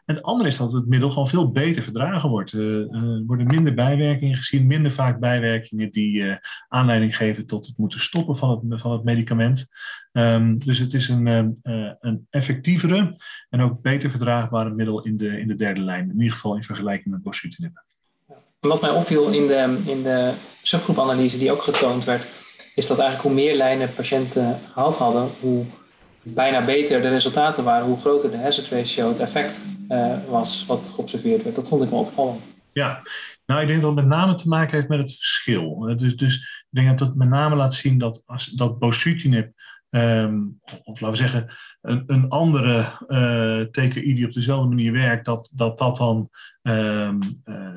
En 0.09 0.15
het 0.15 0.23
andere 0.23 0.49
is 0.49 0.57
dat 0.57 0.73
het 0.73 0.87
middel 0.87 1.09
gewoon 1.09 1.27
veel 1.27 1.51
beter 1.51 1.83
verdragen 1.83 2.29
wordt. 2.29 2.53
Uh, 2.53 2.93
er 2.93 3.23
worden 3.25 3.47
minder 3.47 3.73
bijwerkingen 3.73 4.37
gezien, 4.37 4.67
minder 4.67 4.91
vaak 4.91 5.19
bijwerkingen 5.19 5.91
die 5.91 6.13
uh, 6.13 6.35
aanleiding 6.67 7.17
geven 7.17 7.45
tot 7.45 7.65
het 7.65 7.77
moeten 7.77 7.99
stoppen 7.99 8.35
van 8.35 8.49
het, 8.49 8.81
van 8.81 8.91
het 8.91 9.03
medicament. 9.03 9.67
Um, 10.11 10.59
dus 10.65 10.77
het 10.77 10.93
is 10.93 11.09
een, 11.09 11.59
een 11.99 12.27
effectievere 12.29 13.17
en 13.49 13.61
ook 13.61 13.81
beter 13.81 14.09
verdraagbare 14.09 14.69
middel 14.69 15.05
in 15.05 15.17
de, 15.17 15.39
in 15.39 15.47
de 15.47 15.55
derde 15.55 15.81
lijn. 15.81 16.09
In 16.09 16.19
ieder 16.19 16.33
geval 16.33 16.55
in 16.55 16.63
vergelijking 16.63 17.13
met 17.13 17.23
bosutinib. 17.23 17.83
Wat 18.59 18.81
mij 18.81 18.91
opviel 18.91 19.31
in 19.31 19.47
de, 19.47 19.81
in 19.85 20.03
de 20.03 20.33
subgroepanalyse 20.61 21.37
die 21.37 21.51
ook 21.51 21.63
getoond 21.63 22.03
werd, 22.03 22.27
is 22.75 22.87
dat 22.87 22.99
eigenlijk 22.99 23.27
hoe 23.27 23.45
meer 23.45 23.55
lijnen 23.55 23.93
patiënten 23.93 24.59
gehad 24.73 24.97
hadden, 24.97 25.29
hoe 25.39 25.65
bijna 26.33 26.65
beter 26.65 27.01
de 27.01 27.09
resultaten 27.09 27.63
waren, 27.63 27.87
hoe 27.87 27.99
groter 27.99 28.31
de 28.31 28.37
hazard 28.37 28.67
ratio, 28.67 29.09
het 29.09 29.19
effect 29.19 29.61
uh, 29.89 30.15
was 30.27 30.65
wat 30.65 30.91
geobserveerd 30.93 31.43
werd. 31.43 31.55
Dat 31.55 31.67
vond 31.67 31.83
ik 31.83 31.89
wel 31.89 31.99
opvallend. 31.99 32.41
Ja, 32.71 33.01
nou 33.45 33.61
ik 33.61 33.67
denk 33.67 33.81
dat 33.81 33.95
het 33.95 33.99
met 33.99 34.17
name 34.17 34.35
te 34.35 34.47
maken 34.47 34.75
heeft 34.75 34.87
met 34.87 34.99
het 34.99 35.15
verschil. 35.15 35.87
Eh, 35.87 35.97
dus, 35.97 36.15
dus 36.15 36.35
ik 36.35 36.65
denk 36.69 36.99
dat 36.99 37.07
het 37.07 37.17
met 37.17 37.29
name 37.29 37.55
laat 37.55 37.73
zien 37.73 37.97
dat, 37.97 38.23
dat 38.55 38.79
bosutinib, 38.79 39.51
um, 39.89 40.59
of 40.83 40.99
laten 40.99 41.09
we 41.09 41.29
zeggen, 41.29 41.57
een, 41.81 42.03
een 42.07 42.29
andere 42.29 42.85
uh, 43.07 43.61
TKI 43.61 44.13
die 44.13 44.25
op 44.25 44.33
dezelfde 44.33 44.67
manier 44.67 44.91
werkt, 44.91 45.25
dat 45.25 45.51
dat, 45.55 45.77
dat 45.77 45.97
dan 45.97 46.29
uh, 46.63 47.09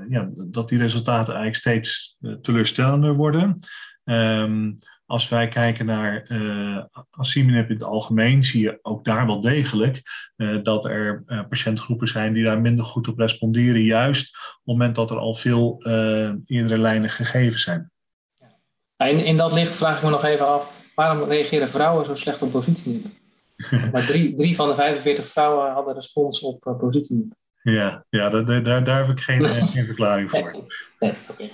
ja, 0.09 0.29
dat 0.35 0.69
die 0.69 0.79
resultaten 0.79 1.35
eigenlijk 1.35 1.57
steeds 1.57 2.17
teleurstellender 2.43 3.15
worden. 3.15 3.59
Um, 4.05 4.77
als 5.13 5.29
wij 5.29 5.49
kijken 5.49 5.87
naar 5.87 6.25
uh, 6.29 6.85
asciminib 7.11 7.69
in 7.69 7.75
het 7.75 7.85
algemeen, 7.85 8.45
zie 8.45 8.63
je 8.63 8.79
ook 8.83 9.05
daar 9.05 9.27
wel 9.27 9.41
degelijk 9.41 10.03
uh, 10.37 10.63
dat 10.63 10.85
er 10.85 11.23
uh, 11.27 11.41
patiëntgroepen 11.49 12.09
zijn 12.09 12.33
die 12.33 12.45
daar 12.45 12.61
minder 12.61 12.85
goed 12.85 13.09
op 13.09 13.19
responderen, 13.19 13.83
juist 13.83 14.37
op 14.37 14.53
het 14.55 14.61
moment 14.65 14.95
dat 14.95 15.11
er 15.11 15.19
al 15.19 15.35
veel 15.35 15.83
eerdere 16.47 16.79
lijnen 16.79 17.11
gegeven 17.11 17.59
zijn. 17.59 17.91
In, 18.97 19.25
in 19.25 19.37
dat 19.37 19.53
licht 19.53 19.75
vraag 19.75 19.97
ik 19.97 20.03
me 20.03 20.11
nog 20.11 20.25
even 20.25 20.47
af, 20.47 20.71
waarom 20.95 21.29
reageren 21.29 21.71
vrouwen 21.71 22.07
zo 22.07 22.15
slecht 22.15 22.43
op 22.43 22.53
bosutinib? 22.53 23.07
maar 23.93 24.07
drie, 24.07 24.35
drie 24.35 24.55
van 24.55 24.69
de 24.69 24.75
45 24.75 25.29
vrouwen 25.29 25.73
hadden 25.73 25.95
respons 25.95 26.41
op 26.41 26.67
uh. 26.67 27.21
Ja, 27.63 28.05
ja 28.09 28.31
daar, 28.31 28.63
daar, 28.63 28.85
daar 28.85 29.07
heb 29.07 29.17
ik 29.17 29.21
geen, 29.21 29.47
geen 29.47 29.87
verklaring 29.87 30.31
voor. 30.31 30.51
Nee. 31.01 31.15
Okay. 31.31 31.47
Um, 31.47 31.53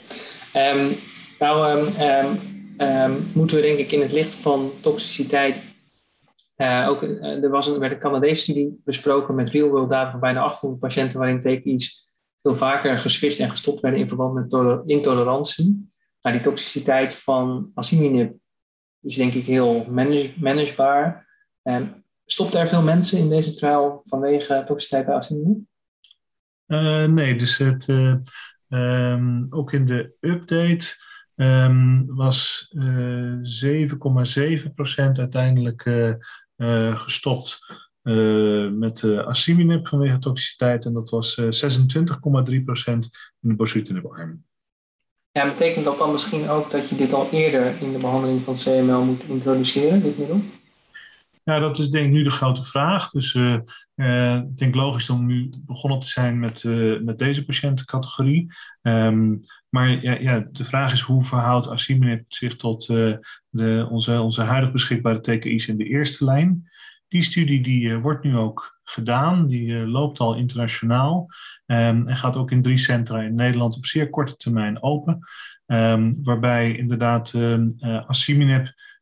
ehm, 0.52 0.94
nou, 1.38 1.78
um, 1.78 2.00
um, 2.00 2.57
moeten 3.34 3.56
we 3.56 3.62
denk 3.62 3.78
ik 3.78 3.92
in 3.92 4.00
het 4.00 4.12
licht 4.12 4.34
van 4.34 4.72
toxiciteit. 4.80 5.62
Uh, 6.56 6.86
ook, 6.88 7.02
uh, 7.02 7.42
er 7.42 7.50
was 7.50 7.66
een, 7.66 7.78
werd 7.78 7.92
een 7.92 7.98
Canadese 7.98 8.42
studie 8.42 8.80
besproken 8.84 9.34
met 9.34 9.48
real-world 9.48 9.90
data 9.90 10.10
van 10.10 10.20
bijna 10.20 10.40
800 10.40 10.80
patiënten 10.80 11.18
waarin 11.18 11.40
TKI's 11.40 12.06
veel 12.42 12.56
vaker 12.56 12.98
geswitcht 12.98 13.38
en 13.38 13.50
gestopt 13.50 13.80
werden 13.80 14.00
in 14.00 14.08
verband 14.08 14.34
met 14.34 14.86
intolerantie. 14.88 15.90
Nou, 16.22 16.36
die 16.36 16.44
toxiciteit 16.44 17.14
van 17.14 17.70
asciminib 17.74 18.36
is 19.00 19.16
denk 19.16 19.32
ik 19.32 19.46
heel 19.46 19.84
manage 19.84 20.32
managebaar. 20.36 21.26
Um, 21.62 22.04
stopten 22.24 22.60
er 22.60 22.68
veel 22.68 22.82
mensen 22.82 23.18
in 23.18 23.28
deze 23.28 23.52
trial 23.52 24.00
vanwege 24.04 24.62
toxiciteit 24.66 25.06
bij 25.06 25.14
asciminib? 25.14 25.58
Uh, 26.66 27.04
nee, 27.04 27.36
dus 27.36 27.58
het, 27.58 27.88
um, 28.68 29.46
ook 29.50 29.72
in 29.72 29.86
de 29.86 30.16
update 30.20 30.86
um, 31.40 32.06
was 32.14 32.70
uh, 32.72 33.32
eh, 33.32 33.88
7,7% 33.90 35.12
uiteindelijk 35.12 35.84
uh, 35.84 36.12
uh, 36.56 36.98
gestopt 36.98 37.86
met 38.72 39.04
asciminib 39.04 39.88
vanwege 39.88 40.18
toxiciteit. 40.18 40.84
En 40.84 40.92
dat 40.92 41.10
was 41.10 41.40
26,3% 41.40 41.44
in 43.40 43.48
de 43.48 43.54
bosutinib-arm. 43.54 44.44
Ja, 45.32 45.44
betekent 45.44 45.84
dat 45.84 45.98
dan 45.98 46.12
misschien 46.12 46.48
ook 46.48 46.70
dat 46.70 46.88
je 46.88 46.96
dit 46.96 47.12
al 47.12 47.30
eerder 47.30 47.82
in 47.82 47.92
de 47.92 47.98
behandeling 47.98 48.44
van 48.44 48.54
CML 48.54 49.04
moet 49.04 49.22
introduceren, 49.22 50.02
dit 50.02 50.18
middel? 50.18 50.42
Ja, 51.48 51.58
dat 51.58 51.78
is 51.78 51.90
denk 51.90 52.06
ik 52.06 52.12
nu 52.12 52.22
de 52.22 52.30
grote 52.30 52.64
vraag. 52.64 53.10
Dus 53.10 53.34
uh, 53.34 53.56
uh, 53.94 54.36
ik 54.36 54.58
denk 54.58 54.74
logisch 54.74 55.10
om 55.10 55.26
nu 55.26 55.50
begonnen 55.66 56.00
te 56.00 56.06
zijn 56.06 56.38
met, 56.38 56.62
uh, 56.62 57.00
met 57.00 57.18
deze 57.18 57.44
patiëntencategorie. 57.44 58.52
Um, 58.82 59.38
maar 59.68 60.02
ja, 60.02 60.18
ja, 60.18 60.48
de 60.52 60.64
vraag 60.64 60.92
is 60.92 61.00
hoe 61.00 61.24
verhoudt 61.24 61.66
asciminib 61.66 62.24
zich 62.28 62.56
tot 62.56 62.88
uh, 62.88 63.16
de, 63.48 63.86
onze, 63.90 64.20
onze 64.20 64.42
huidig 64.42 64.72
beschikbare 64.72 65.20
TKI's 65.20 65.68
in 65.68 65.76
de 65.76 65.84
eerste 65.84 66.24
lijn. 66.24 66.70
Die 67.08 67.22
studie 67.22 67.60
die, 67.60 67.82
uh, 67.82 68.00
wordt 68.00 68.24
nu 68.24 68.36
ook 68.36 68.80
gedaan, 68.84 69.46
die 69.46 69.66
uh, 69.66 69.88
loopt 69.88 70.18
al 70.18 70.34
internationaal 70.34 71.26
um, 71.66 72.08
en 72.08 72.16
gaat 72.16 72.36
ook 72.36 72.50
in 72.50 72.62
drie 72.62 72.78
centra 72.78 73.22
in 73.22 73.34
Nederland 73.34 73.76
op 73.76 73.86
zeer 73.86 74.10
korte 74.10 74.36
termijn 74.36 74.82
open. 74.82 75.18
Um, 75.66 76.24
waarbij 76.24 76.76
inderdaad 76.76 77.32
um, 77.32 77.76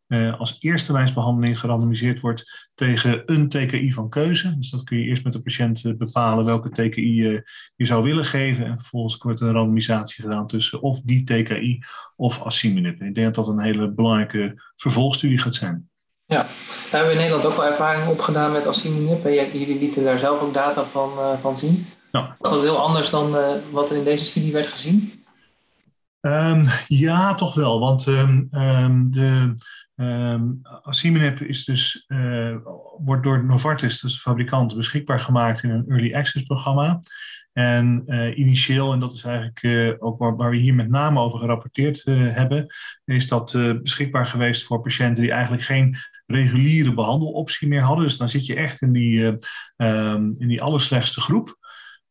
uh, 0.09 0.41
als 0.41 0.57
eerste 0.61 0.93
lijnsbehandeling 0.93 1.59
gerandomiseerd 1.59 2.21
wordt 2.21 2.69
tegen 2.75 3.23
een 3.27 3.49
TKI 3.49 3.93
van 3.93 4.09
keuze. 4.09 4.59
Dus 4.59 4.71
dat 4.71 4.85
kun 4.85 4.99
je 4.99 5.05
eerst 5.05 5.25
met 5.25 5.33
de 5.33 5.43
patiënt 5.43 5.99
bepalen 5.99 6.45
welke 6.45 6.71
TKI 6.71 7.15
je, 7.15 7.51
je 7.77 7.85
zou 7.85 8.03
willen 8.03 8.25
geven. 8.25 8.65
En 8.67 8.79
vervolgens 8.79 9.17
wordt 9.17 9.41
een 9.41 9.53
randomisatie 9.53 10.25
gedaan 10.25 10.47
tussen 10.47 10.83
of 10.83 11.01
die 11.01 11.25
TKI 11.25 11.83
of 12.17 12.43
asciminib. 12.43 13.03
Ik 13.03 13.15
denk 13.15 13.35
dat 13.35 13.35
dat 13.35 13.49
een 13.49 13.63
hele 13.63 13.91
belangrijke 13.91 14.63
vervolgstudie 14.77 15.39
gaat 15.39 15.55
zijn. 15.55 15.89
Ja, 16.27 16.43
daar 16.43 16.51
hebben 16.91 17.09
we 17.09 17.15
in 17.15 17.21
Nederland 17.21 17.45
ook 17.45 17.57
wel 17.57 17.67
ervaring 17.67 18.09
opgedaan 18.09 18.53
met 18.53 18.67
asciminib. 18.67 19.25
Jullie 19.25 19.79
lieten 19.79 20.05
daar 20.05 20.19
zelf 20.19 20.41
ook 20.41 20.55
data 20.55 20.85
van, 20.85 21.13
uh, 21.19 21.41
van 21.41 21.59
zien. 21.59 21.87
Ja. 22.13 22.37
Was 22.39 22.51
dat 22.51 22.63
heel 22.63 22.79
anders 22.79 23.11
dan 23.11 23.37
wat 23.71 23.91
er 23.91 23.97
in 23.97 24.05
deze 24.05 24.27
studie 24.27 24.53
werd 24.53 24.67
gezien? 24.67 25.25
Um, 26.27 26.67
ja, 26.89 27.35
toch 27.35 27.55
wel. 27.55 27.81
Want 27.81 28.07
um, 28.07 28.49
um, 28.53 29.11
de 29.11 29.55
asciminib 30.83 31.41
is 31.41 31.65
dus, 31.65 32.05
uh, 32.09 32.57
wordt 32.99 33.23
door 33.23 33.45
Novartis, 33.45 34.01
dus 34.01 34.13
de 34.13 34.19
fabrikant, 34.19 34.77
beschikbaar 34.77 35.21
gemaakt 35.21 35.63
in 35.63 35.71
een 35.71 35.89
early 35.89 36.15
access 36.15 36.45
programma. 36.45 37.01
En 37.53 38.03
uh, 38.07 38.39
initieel, 38.39 38.93
en 38.93 39.01
dat 39.01 39.13
is 39.13 39.25
eigenlijk 39.25 39.63
uh, 39.63 39.93
ook 39.99 40.19
waar, 40.19 40.37
waar, 40.37 40.51
we 40.51 40.57
hier 40.57 40.75
met 40.75 40.89
name 40.89 41.21
over 41.21 41.39
gerapporteerd 41.39 42.03
hebben, 42.05 42.67
is 43.05 43.29
dat 43.29 43.53
beschikbaar 43.83 44.27
geweest 44.27 44.65
voor 44.65 44.81
patiënten 44.81 45.23
die 45.23 45.33
eigenlijk 45.33 45.63
geen 45.63 45.97
reguliere 46.27 46.95
behandeloptie 46.95 47.69
meer 47.69 47.83
hadden. 47.83 48.05
Dus 48.05 48.17
dan 48.17 48.29
zit 48.29 48.47
je 48.47 48.55
echt 48.55 48.83
in 48.83 48.93
die, 48.93 49.25
um, 49.77 50.35
in 50.39 50.49
die 50.49 50.63
allerslechtste 50.63 51.21
groep. 51.21 51.57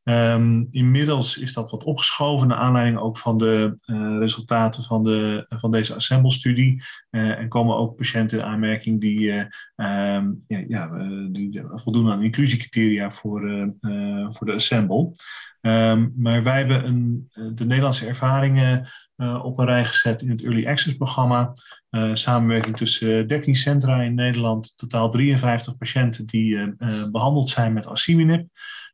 Um, 0.10 0.68
inmiddels 0.72 1.38
is 1.38 1.54
dat 1.54 1.72
wat 1.72 1.84
opgeschoven 1.84 2.48
naar 2.48 2.58
aanleiding 2.58 2.98
ook 2.98 3.18
van 3.18 3.38
de 3.38 3.78
uh, 3.86 4.18
resultaten 4.18 4.84
van, 4.84 5.04
de, 5.04 5.46
van 5.50 5.72
deze 5.72 5.96
Assemble-studie. 5.96 6.84
Uh, 7.12 7.40
en 7.40 7.50
komen 7.50 7.76
ook 7.76 7.96
patiënten 7.96 8.40
in 8.40 8.46
aanmerking 8.46 9.02
die, 9.02 9.20
uh, 9.20 9.46
ja, 10.48 10.64
ja 10.68 10.88
die 11.32 11.62
voldoen 11.66 12.12
aan 12.12 12.24
inclusiecriteria 12.24 13.12
voor, 13.12 13.42
voor 14.30 14.46
de 14.46 14.54
Assemble. 14.54 15.12
Um, 15.62 16.14
maar 16.16 16.44
wij 16.44 16.58
hebben 16.58 16.86
een, 16.86 17.30
de 17.56 17.66
Nederlandse 17.66 18.08
ervaringen 18.08 18.90
op 19.42 19.60
een 19.60 19.66
rij 19.66 19.86
gezet 19.86 20.22
in 20.22 20.30
het 20.30 20.44
Early 20.44 20.68
Access 20.68 20.98
programma. 20.98 21.54
samenwerking 22.14 22.78
tussen 22.78 23.28
13 23.28 23.56
centra 23.56 24.02
in 24.02 24.16
Nederland, 24.16 24.74
totaal 24.78 25.10
53 25.10 25.78
patiënten 25.78 26.26
die 26.26 26.76
behandeld 27.12 27.50
zijn 27.50 27.74
met 27.74 27.88
asciminib 27.88 28.48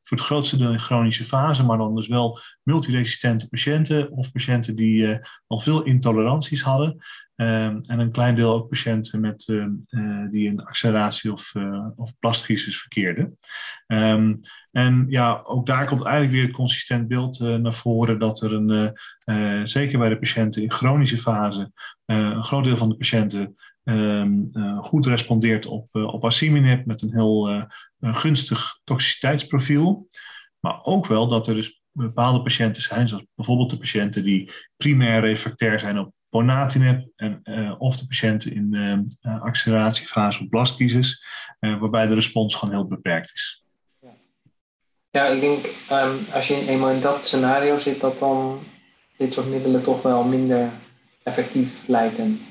voor 0.03 0.17
het 0.17 0.25
grootste 0.25 0.57
deel 0.57 0.71
in 0.71 0.79
chronische 0.79 1.23
fase, 1.23 1.65
maar 1.65 1.77
dan 1.77 1.95
dus 1.95 2.07
wel 2.07 2.39
multiresistente 2.63 3.47
patiënten 3.47 4.11
of 4.11 4.31
patiënten 4.31 4.75
die 4.75 5.03
uh, 5.03 5.17
al 5.47 5.59
veel 5.59 5.83
intoleranties 5.83 6.61
hadden. 6.61 6.97
Um, 7.35 7.81
en 7.81 7.99
een 7.99 8.11
klein 8.11 8.35
deel 8.35 8.53
ook 8.53 8.69
patiënten 8.69 9.19
met, 9.19 9.47
uh, 9.47 9.65
uh, 9.89 10.31
die 10.31 10.49
een 10.49 10.65
acceleratie 10.65 11.31
of, 11.31 11.53
of 11.95 12.19
plastcrisis 12.19 12.79
verkeerden. 12.79 13.37
Um, 13.87 14.39
en 14.71 15.05
ja, 15.09 15.39
ook 15.43 15.65
daar 15.65 15.87
komt 15.87 16.03
eigenlijk 16.03 16.33
weer 16.33 16.43
het 16.43 16.55
consistent 16.55 17.07
beeld 17.07 17.39
naar 17.39 17.73
voren 17.73 18.19
dat 18.19 18.41
er 18.41 18.53
een, 18.53 18.97
zeker 19.67 19.99
bij 19.99 20.09
de 20.09 20.19
patiënten 20.19 20.61
in 20.61 20.71
chronische 20.71 21.17
fase, 21.17 21.71
een 22.05 22.43
groot 22.43 22.63
deel 22.63 22.77
van 22.77 22.89
de 22.89 22.97
patiënten 22.97 23.55
um, 23.83 24.51
goed 24.81 25.05
respondeert 25.05 25.65
op, 25.65 25.87
op 25.91 26.25
asciminib 26.25 26.85
met 26.85 27.01
een 27.01 27.13
heel 27.13 27.49
een 27.99 28.15
gunstig 28.15 28.79
toxiciteitsprofiel. 28.83 30.07
Maar 30.59 30.83
ook 30.83 31.07
wel 31.07 31.27
dat 31.27 31.47
er 31.47 31.55
dus 31.55 31.81
bepaalde 31.91 32.41
patiënten 32.41 32.81
zijn, 32.81 33.07
zoals 33.07 33.25
bijvoorbeeld 33.35 33.69
de 33.69 33.77
patiënten 33.77 34.23
die 34.23 34.51
primair 34.77 35.19
refractair 35.19 35.79
zijn 35.79 35.99
op 35.99 36.13
ponatinib 36.29 37.07
en, 37.15 37.41
of 37.77 37.97
de 37.97 38.07
patiënten 38.07 38.53
in 38.53 38.73
uh, 39.21 39.41
acceleratiefase 39.41 40.43
of 40.43 40.49
blastcrisis, 40.49 41.25
waarbij 41.59 42.07
de 42.07 42.13
respons 42.13 42.55
gewoon 42.55 42.75
heel 42.75 42.87
beperkt 42.87 43.33
is. 43.33 43.63
Ja, 45.09 45.25
ik 45.25 45.41
denk 45.41 45.65
um, 45.91 46.25
als 46.33 46.47
je 46.47 46.67
eenmaal 46.67 46.89
in 46.89 47.01
dat 47.01 47.25
scenario 47.25 47.77
zit, 47.77 48.01
dat 48.01 48.19
dan 48.19 48.63
dit 49.17 49.33
soort 49.33 49.49
middelen 49.49 49.83
toch 49.83 50.01
wel 50.01 50.23
minder 50.23 50.71
effectief 51.23 51.87
lijken. 51.87 52.41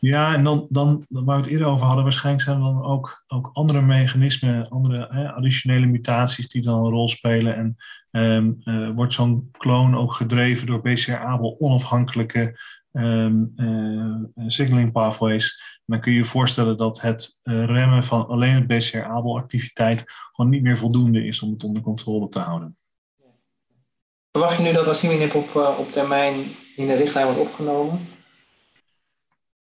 Ja, 0.00 0.34
en 0.34 0.44
dan, 0.44 0.66
dan, 0.68 1.04
waar 1.08 1.36
we 1.36 1.42
het 1.42 1.50
eerder 1.50 1.66
over 1.66 1.86
hadden, 1.86 2.04
waarschijnlijk 2.04 2.44
zijn 2.44 2.56
er 2.56 2.62
dan 2.62 2.84
ook, 2.84 3.24
ook 3.28 3.50
andere 3.52 3.80
mechanismen, 3.82 4.68
andere 4.68 5.08
hè, 5.10 5.32
additionele 5.32 5.86
mutaties 5.86 6.48
die 6.48 6.62
dan 6.62 6.84
een 6.84 6.90
rol 6.90 7.08
spelen. 7.08 7.56
En 7.56 7.76
um, 8.10 8.60
uh, 8.64 8.90
wordt 8.94 9.12
zo'n 9.12 9.48
kloon 9.52 9.96
ook 9.96 10.12
gedreven 10.12 10.66
door 10.66 10.80
BCR-ABL 10.80 11.56
onafhankelijke 11.58 12.58
um, 12.92 13.52
uh, 13.56 14.44
signaling 14.46 14.92
pathways. 14.92 15.62
Dan 15.86 16.00
kun 16.00 16.12
je 16.12 16.18
je 16.18 16.24
voorstellen 16.24 16.76
dat 16.76 17.00
het 17.00 17.40
uh, 17.44 17.64
remmen 17.64 18.04
van 18.04 18.26
alleen 18.26 18.54
het 18.54 18.66
BCR-ABL-activiteit 18.66 20.04
gewoon 20.32 20.50
niet 20.50 20.62
meer 20.62 20.76
voldoende 20.76 21.24
is 21.24 21.42
om 21.42 21.50
het 21.50 21.64
onder 21.64 21.82
controle 21.82 22.28
te 22.28 22.40
houden. 22.40 22.76
Verwacht 24.32 24.56
je 24.56 24.62
nu 24.62 24.72
dat 24.72 24.86
asciminib 24.86 25.34
op, 25.34 25.54
op 25.78 25.92
termijn 25.92 26.34
in 26.76 26.86
de 26.86 26.94
richtlijn 26.94 27.26
wordt 27.26 27.40
opgenomen? 27.40 28.18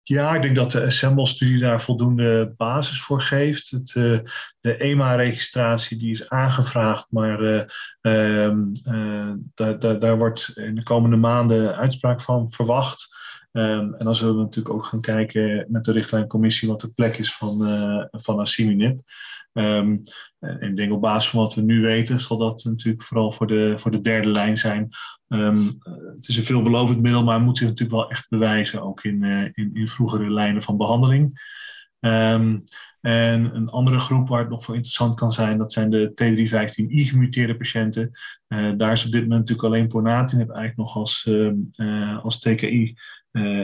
Ja, 0.08 0.34
ik 0.34 0.42
denk 0.42 0.56
dat 0.56 0.70
de 0.70 0.82
Assemble-studie 0.82 1.58
daar 1.58 1.80
voldoende 1.80 2.54
basis 2.56 3.02
voor 3.02 3.22
geeft. 3.22 3.70
Het, 3.70 3.94
uh, 3.94 4.18
de 4.60 4.76
EMA-registratie 4.76 5.98
die 5.98 6.10
is 6.10 6.28
aangevraagd, 6.28 7.06
maar 7.10 7.42
uh, 7.42 7.62
uh, 8.02 9.32
daar, 9.54 9.98
daar 9.98 10.18
wordt 10.18 10.52
in 10.54 10.74
de 10.74 10.82
komende 10.82 11.16
maanden 11.16 11.76
uitspraak 11.76 12.20
van 12.20 12.52
verwacht. 12.52 13.16
Um, 13.52 13.94
en 13.94 14.04
dan 14.04 14.14
zullen 14.14 14.36
we 14.36 14.42
natuurlijk 14.42 14.74
ook 14.74 14.84
gaan 14.84 15.00
kijken 15.00 15.66
met 15.68 15.84
de 15.84 15.92
richtlijncommissie 15.92 16.68
wat 16.68 16.80
de 16.80 16.92
plek 16.92 17.18
is 17.18 17.34
van, 17.34 17.58
van 18.10 18.38
asciminib. 18.38 19.00
Um, 19.52 20.02
en 20.38 20.60
ik 20.60 20.76
denk 20.76 20.92
op 20.92 21.00
basis 21.00 21.30
van 21.30 21.40
wat 21.40 21.54
we 21.54 21.60
nu 21.60 21.80
weten, 21.80 22.20
zal 22.20 22.36
dat 22.36 22.64
natuurlijk 22.64 23.04
vooral 23.04 23.32
voor 23.32 23.46
de, 23.46 23.78
voor 23.78 23.90
de 23.90 24.00
derde 24.00 24.28
lijn 24.28 24.56
zijn. 24.56 24.88
Um, 25.28 25.78
het 26.16 26.28
is 26.28 26.36
een 26.36 26.44
veelbelovend 26.44 27.00
middel, 27.00 27.24
maar 27.24 27.40
moet 27.40 27.58
zich 27.58 27.68
natuurlijk 27.68 27.98
wel 27.98 28.10
echt 28.10 28.28
bewijzen, 28.28 28.82
ook 28.82 29.04
in, 29.04 29.22
uh, 29.22 29.44
in, 29.52 29.70
in, 29.74 29.88
vroegere 29.88 30.30
lijnen 30.30 30.62
van 30.62 30.76
behandeling. 30.76 31.40
Um, 32.00 32.64
en 33.00 33.54
een 33.54 33.68
andere 33.68 33.98
groep 33.98 34.28
waar 34.28 34.40
het 34.40 34.48
nog 34.48 34.64
voor 34.64 34.74
interessant 34.74 35.14
kan 35.14 35.32
zijn, 35.32 35.58
dat 35.58 35.72
zijn 35.72 35.90
de 35.90 36.10
T315I 36.10 37.08
gemuteerde 37.08 37.56
patiënten. 37.56 38.10
Uh, 38.48 38.72
daar 38.76 38.92
is 38.92 39.04
op 39.04 39.12
dit 39.12 39.20
moment 39.20 39.40
natuurlijk 39.40 39.68
alleen 39.68 39.88
ponatinib 39.88 40.48
eigenlijk 40.48 40.76
nog 40.76 40.96
als, 40.96 41.26
uh, 41.28 42.24
als 42.24 42.38
TKI 42.40 42.94